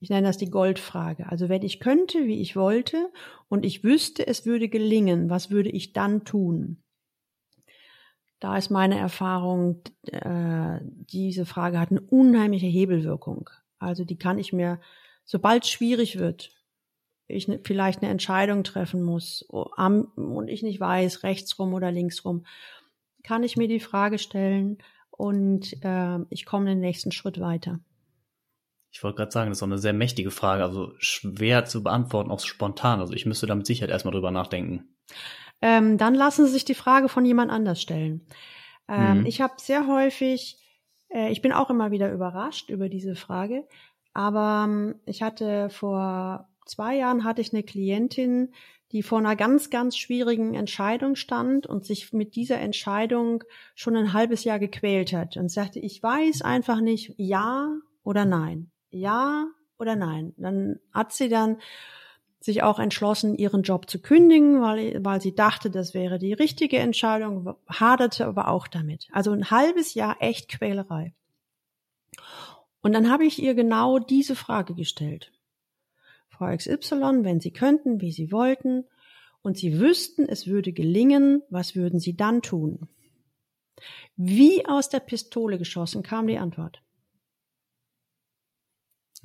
Ich 0.00 0.10
nenne 0.10 0.26
das 0.26 0.36
die 0.36 0.50
Goldfrage. 0.50 1.30
Also 1.30 1.48
wenn 1.48 1.62
ich 1.62 1.80
könnte, 1.80 2.26
wie 2.26 2.42
ich 2.42 2.56
wollte 2.56 3.10
und 3.48 3.64
ich 3.64 3.84
wüsste, 3.84 4.26
es 4.26 4.44
würde 4.44 4.68
gelingen, 4.68 5.30
was 5.30 5.50
würde 5.50 5.70
ich 5.70 5.94
dann 5.94 6.26
tun? 6.26 6.82
Da 8.40 8.56
ist 8.56 8.70
meine 8.70 8.98
Erfahrung, 8.98 9.82
äh, 10.04 10.78
diese 10.82 11.44
Frage 11.44 11.80
hat 11.80 11.90
eine 11.90 12.00
unheimliche 12.00 12.66
Hebelwirkung. 12.66 13.50
Also 13.78 14.04
die 14.04 14.18
kann 14.18 14.38
ich 14.38 14.52
mir, 14.52 14.80
sobald 15.24 15.64
es 15.64 15.70
schwierig 15.70 16.18
wird, 16.18 16.50
ich 17.26 17.48
ne, 17.48 17.60
vielleicht 17.64 18.02
eine 18.02 18.10
Entscheidung 18.10 18.64
treffen 18.64 19.02
muss 19.02 19.42
und 19.42 20.48
ich 20.48 20.62
nicht 20.62 20.80
weiß, 20.80 21.24
rechts 21.24 21.58
rum 21.58 21.74
oder 21.74 21.90
links 21.90 22.24
rum, 22.24 22.46
kann 23.22 23.42
ich 23.42 23.56
mir 23.56 23.68
die 23.68 23.80
Frage 23.80 24.18
stellen 24.18 24.78
und 25.10 25.74
äh, 25.84 26.18
ich 26.30 26.46
komme 26.46 26.66
den 26.66 26.80
nächsten 26.80 27.12
Schritt 27.12 27.40
weiter. 27.40 27.80
Ich 28.90 29.02
wollte 29.02 29.16
gerade 29.16 29.32
sagen, 29.32 29.50
das 29.50 29.58
ist 29.58 29.62
auch 29.62 29.66
eine 29.66 29.78
sehr 29.78 29.92
mächtige 29.92 30.30
Frage, 30.30 30.62
also 30.62 30.94
schwer 30.98 31.66
zu 31.66 31.82
beantworten, 31.82 32.30
auch 32.30 32.40
spontan. 32.40 33.00
Also 33.00 33.12
ich 33.12 33.26
müsste 33.26 33.46
da 33.46 33.54
mit 33.54 33.66
Sicherheit 33.66 33.90
erstmal 33.90 34.14
drüber 34.14 34.30
nachdenken 34.30 34.88
ähm, 35.60 35.98
dann 35.98 36.14
lassen 36.14 36.46
Sie 36.46 36.52
sich 36.52 36.64
die 36.64 36.74
Frage 36.74 37.08
von 37.08 37.24
jemand 37.24 37.50
anders 37.50 37.80
stellen. 37.80 38.26
Ähm, 38.88 39.20
mhm. 39.20 39.26
Ich 39.26 39.40
habe 39.40 39.54
sehr 39.58 39.86
häufig, 39.86 40.58
äh, 41.08 41.30
ich 41.30 41.42
bin 41.42 41.52
auch 41.52 41.70
immer 41.70 41.90
wieder 41.90 42.12
überrascht 42.12 42.70
über 42.70 42.88
diese 42.88 43.16
Frage, 43.16 43.66
aber 44.14 44.66
ähm, 44.68 44.94
ich 45.04 45.22
hatte 45.22 45.68
vor 45.70 46.48
zwei 46.64 46.96
Jahren 46.96 47.24
hatte 47.24 47.40
ich 47.40 47.52
eine 47.52 47.62
Klientin, 47.62 48.52
die 48.92 49.02
vor 49.02 49.18
einer 49.18 49.36
ganz, 49.36 49.68
ganz 49.68 49.96
schwierigen 49.98 50.54
Entscheidung 50.54 51.14
stand 51.14 51.66
und 51.66 51.84
sich 51.84 52.12
mit 52.12 52.36
dieser 52.36 52.58
Entscheidung 52.58 53.44
schon 53.74 53.96
ein 53.96 54.12
halbes 54.12 54.44
Jahr 54.44 54.58
gequält 54.58 55.12
hat 55.12 55.36
und 55.36 55.50
sagte, 55.50 55.78
ich 55.78 56.02
weiß 56.02 56.42
einfach 56.42 56.80
nicht, 56.80 57.14
ja 57.18 57.70
oder 58.02 58.24
nein, 58.24 58.70
ja 58.90 59.46
oder 59.78 59.94
nein. 59.94 60.32
Dann 60.38 60.78
hat 60.92 61.12
sie 61.12 61.28
dann 61.28 61.58
sich 62.48 62.62
auch 62.62 62.78
entschlossen, 62.78 63.36
ihren 63.36 63.62
Job 63.62 63.90
zu 63.90 64.00
kündigen, 64.00 64.62
weil, 64.62 65.04
weil 65.04 65.20
sie 65.20 65.34
dachte, 65.34 65.68
das 65.70 65.92
wäre 65.92 66.18
die 66.18 66.32
richtige 66.32 66.78
Entscheidung, 66.78 67.54
haderte 67.68 68.24
aber 68.24 68.48
auch 68.48 68.68
damit. 68.68 69.06
Also 69.12 69.32
ein 69.32 69.50
halbes 69.50 69.92
Jahr 69.92 70.16
echt 70.20 70.48
Quälerei. 70.48 71.12
Und 72.80 72.94
dann 72.94 73.10
habe 73.10 73.26
ich 73.26 73.42
ihr 73.42 73.54
genau 73.54 73.98
diese 73.98 74.34
Frage 74.34 74.74
gestellt. 74.74 75.30
Frau 76.30 76.56
XY, 76.56 77.22
wenn 77.22 77.40
Sie 77.40 77.50
könnten, 77.50 78.00
wie 78.00 78.12
Sie 78.12 78.32
wollten, 78.32 78.84
und 79.42 79.58
Sie 79.58 79.78
wüssten, 79.78 80.26
es 80.26 80.46
würde 80.46 80.72
gelingen, 80.72 81.42
was 81.50 81.76
würden 81.76 82.00
Sie 82.00 82.16
dann 82.16 82.40
tun? 82.40 82.88
Wie 84.16 84.64
aus 84.64 84.88
der 84.88 85.00
Pistole 85.00 85.58
geschossen 85.58 86.02
kam 86.02 86.26
die 86.26 86.38
Antwort. 86.38 86.80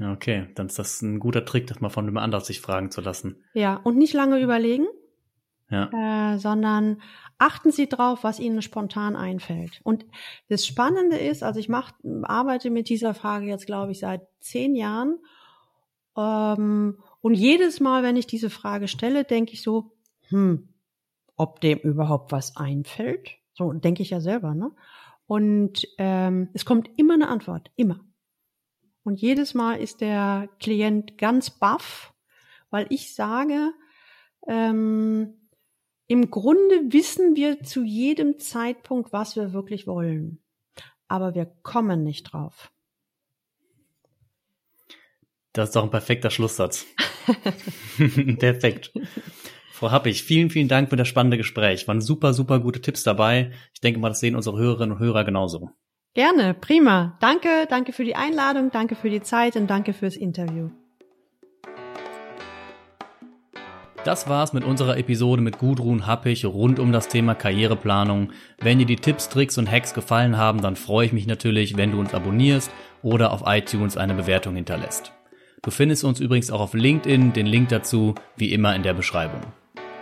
Okay, 0.02 0.48
dann 0.56 0.68
ist 0.68 0.80
das 0.80 1.02
ein 1.02 1.20
guter 1.20 1.46
Trick, 1.46 1.68
das 1.68 1.80
mal 1.80 1.90
von 1.90 2.06
jemand 2.06 2.24
anders 2.24 2.48
sich 2.48 2.62
fragen 2.62 2.90
zu 2.90 3.02
lassen. 3.02 3.44
Ja, 3.54 3.76
und 3.76 3.98
nicht 3.98 4.14
lange 4.14 4.40
überlegen, 4.40 4.88
ja. 5.70 6.34
äh, 6.34 6.40
sondern 6.40 7.02
achten 7.38 7.72
Sie 7.72 7.88
drauf, 7.88 8.24
was 8.24 8.40
Ihnen 8.40 8.62
spontan 8.62 9.16
einfällt. 9.16 9.82
Und 9.84 10.06
das 10.50 10.66
Spannende 10.66 11.18
ist, 11.18 11.44
also 11.44 11.60
ich 11.60 11.70
mach, 11.70 11.92
arbeite 12.24 12.70
mit 12.70 12.90
dieser 12.90 13.14
Frage 13.14 13.46
jetzt, 13.46 13.66
glaube 13.66 13.92
ich, 13.92 14.00
seit 14.00 14.22
zehn 14.40 14.76
Jahren. 14.76 15.20
Ähm, 16.18 17.00
und 17.22 17.36
jedes 17.36 17.80
Mal, 17.80 18.04
wenn 18.04 18.18
ich 18.18 18.28
diese 18.28 18.50
Frage 18.50 18.88
stelle, 18.88 19.24
denke 19.24 19.54
ich 19.54 19.62
so, 19.62 19.92
hm, 20.30 20.70
ob 21.36 21.62
dem 21.62 21.80
überhaupt 21.80 22.32
was 22.32 22.58
einfällt. 22.58 23.38
So 23.54 23.72
denke 23.74 24.02
ich 24.02 24.10
ja 24.10 24.22
selber, 24.22 24.56
ne? 24.56 24.72
Und 25.26 25.88
ähm, 26.00 26.50
es 26.54 26.66
kommt 26.66 26.90
immer 26.98 27.14
eine 27.14 27.30
Antwort, 27.30 27.72
immer. 27.76 28.02
Und 29.04 29.22
jedes 29.22 29.54
Mal 29.54 29.76
ist 29.76 30.02
der 30.02 30.50
Klient 30.60 31.18
ganz 31.18 31.50
baff, 31.50 32.14
weil 32.70 32.88
ich 32.90 33.14
sage, 33.14 33.74
ähm, 34.48 35.50
im 36.08 36.30
Grunde 36.32 36.94
wissen 36.94 37.36
wir 37.36 37.62
zu 37.64 37.84
jedem 37.84 38.40
Zeitpunkt, 38.40 39.14
was 39.14 39.36
wir 39.36 39.54
wirklich 39.54 39.88
wollen. 39.88 40.40
Aber 41.08 41.36
wir 41.36 41.46
kommen 41.46 42.04
nicht 42.04 42.24
drauf. 42.34 42.72
Das 45.54 45.70
ist 45.70 45.76
doch 45.76 45.84
ein 45.84 45.92
perfekter 45.92 46.32
Schlusssatz. 46.32 46.86
Perfekt. 48.40 48.92
Frau 49.72 49.92
Happig, 49.92 50.24
vielen, 50.24 50.50
vielen 50.50 50.68
Dank 50.68 50.90
für 50.90 50.96
das 50.96 51.08
spannende 51.08 51.38
Gespräch. 51.38 51.88
Waren 51.88 52.02
super, 52.02 52.34
super 52.34 52.60
gute 52.60 52.82
Tipps 52.82 53.04
dabei. 53.04 53.52
Ich 53.74 53.82
denke 53.82 54.00
mal, 54.00 54.10
das 54.10 54.20
sehen 54.20 54.36
unsere 54.36 54.58
Hörerinnen 54.58 54.94
und 54.94 55.00
Hörer 55.00 55.24
genauso. 55.24 55.70
Gerne, 56.16 56.54
prima. 56.54 57.18
Danke, 57.20 57.66
danke 57.68 57.92
für 57.92 58.04
die 58.04 58.16
Einladung, 58.16 58.70
danke 58.70 58.96
für 58.96 59.10
die 59.10 59.22
Zeit 59.22 59.56
und 59.56 59.68
danke 59.68 59.94
fürs 59.94 60.16
Interview. 60.16 60.70
Das 64.04 64.28
war's 64.28 64.54
mit 64.54 64.64
unserer 64.64 64.98
Episode 64.98 65.42
mit 65.42 65.58
Gudrun 65.58 66.06
Happig 66.06 66.46
rund 66.46 66.78
um 66.78 66.92
das 66.92 67.08
Thema 67.08 67.34
Karriereplanung. 67.34 68.32
Wenn 68.60 68.78
dir 68.78 68.86
die 68.86 68.98
Tipps, 68.98 69.30
Tricks 69.30 69.58
und 69.58 69.72
Hacks 69.72 69.94
gefallen 69.94 70.38
haben, 70.38 70.62
dann 70.62 70.76
freue 70.76 71.08
ich 71.08 71.14
mich 71.14 71.26
natürlich, 71.26 71.78
wenn 71.78 71.92
du 71.92 72.00
uns 72.00 72.14
abonnierst 72.14 72.70
oder 73.02 73.32
auf 73.32 73.44
iTunes 73.46 73.98
eine 73.98 74.14
Bewertung 74.14 74.56
hinterlässt. 74.56 75.14
Du 75.64 75.72
findest 75.72 76.04
uns 76.04 76.20
übrigens 76.20 76.52
auch 76.52 76.60
auf 76.60 76.74
LinkedIn, 76.74 77.34
den 77.34 77.46
Link 77.48 77.70
dazu 77.70 78.14
wie 78.36 78.54
immer 78.54 78.76
in 78.76 78.84
der 78.84 78.94
Beschreibung. 78.94 79.42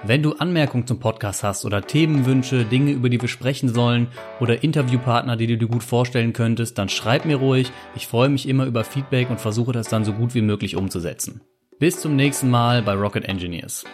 Wenn 0.04 0.24
du 0.24 0.34
Anmerkungen 0.34 0.88
zum 0.88 1.00
Podcast 1.00 1.44
hast 1.44 1.64
oder 1.64 1.84
Themenwünsche, 1.84 2.66
Dinge, 2.66 2.92
über 2.92 3.08
die 3.08 3.22
wir 3.22 3.30
sprechen 3.30 3.70
sollen 3.70 4.08
oder 4.40 4.64
Interviewpartner, 4.64 5.38
die 5.38 5.46
du 5.46 5.60
dir 5.60 5.68
gut 5.68 5.84
vorstellen 5.84 6.34
könntest, 6.34 6.80
dann 6.80 6.90
schreib 6.90 7.26
mir 7.26 7.36
ruhig. 7.36 7.72
Ich 7.96 8.08
freue 8.08 8.30
mich 8.30 8.50
immer 8.50 8.66
über 8.66 8.84
Feedback 8.84 9.30
und 9.30 9.40
versuche 9.40 9.74
das 9.74 9.90
dann 9.90 10.04
so 10.04 10.14
gut 10.14 10.34
wie 10.34 10.42
möglich 10.42 10.76
umzusetzen. 10.76 11.42
Bis 11.78 12.02
zum 12.02 12.16
nächsten 12.16 12.50
Mal 12.50 12.82
bei 12.82 12.94
Rocket 12.94 13.26
Engineers. 13.26 13.86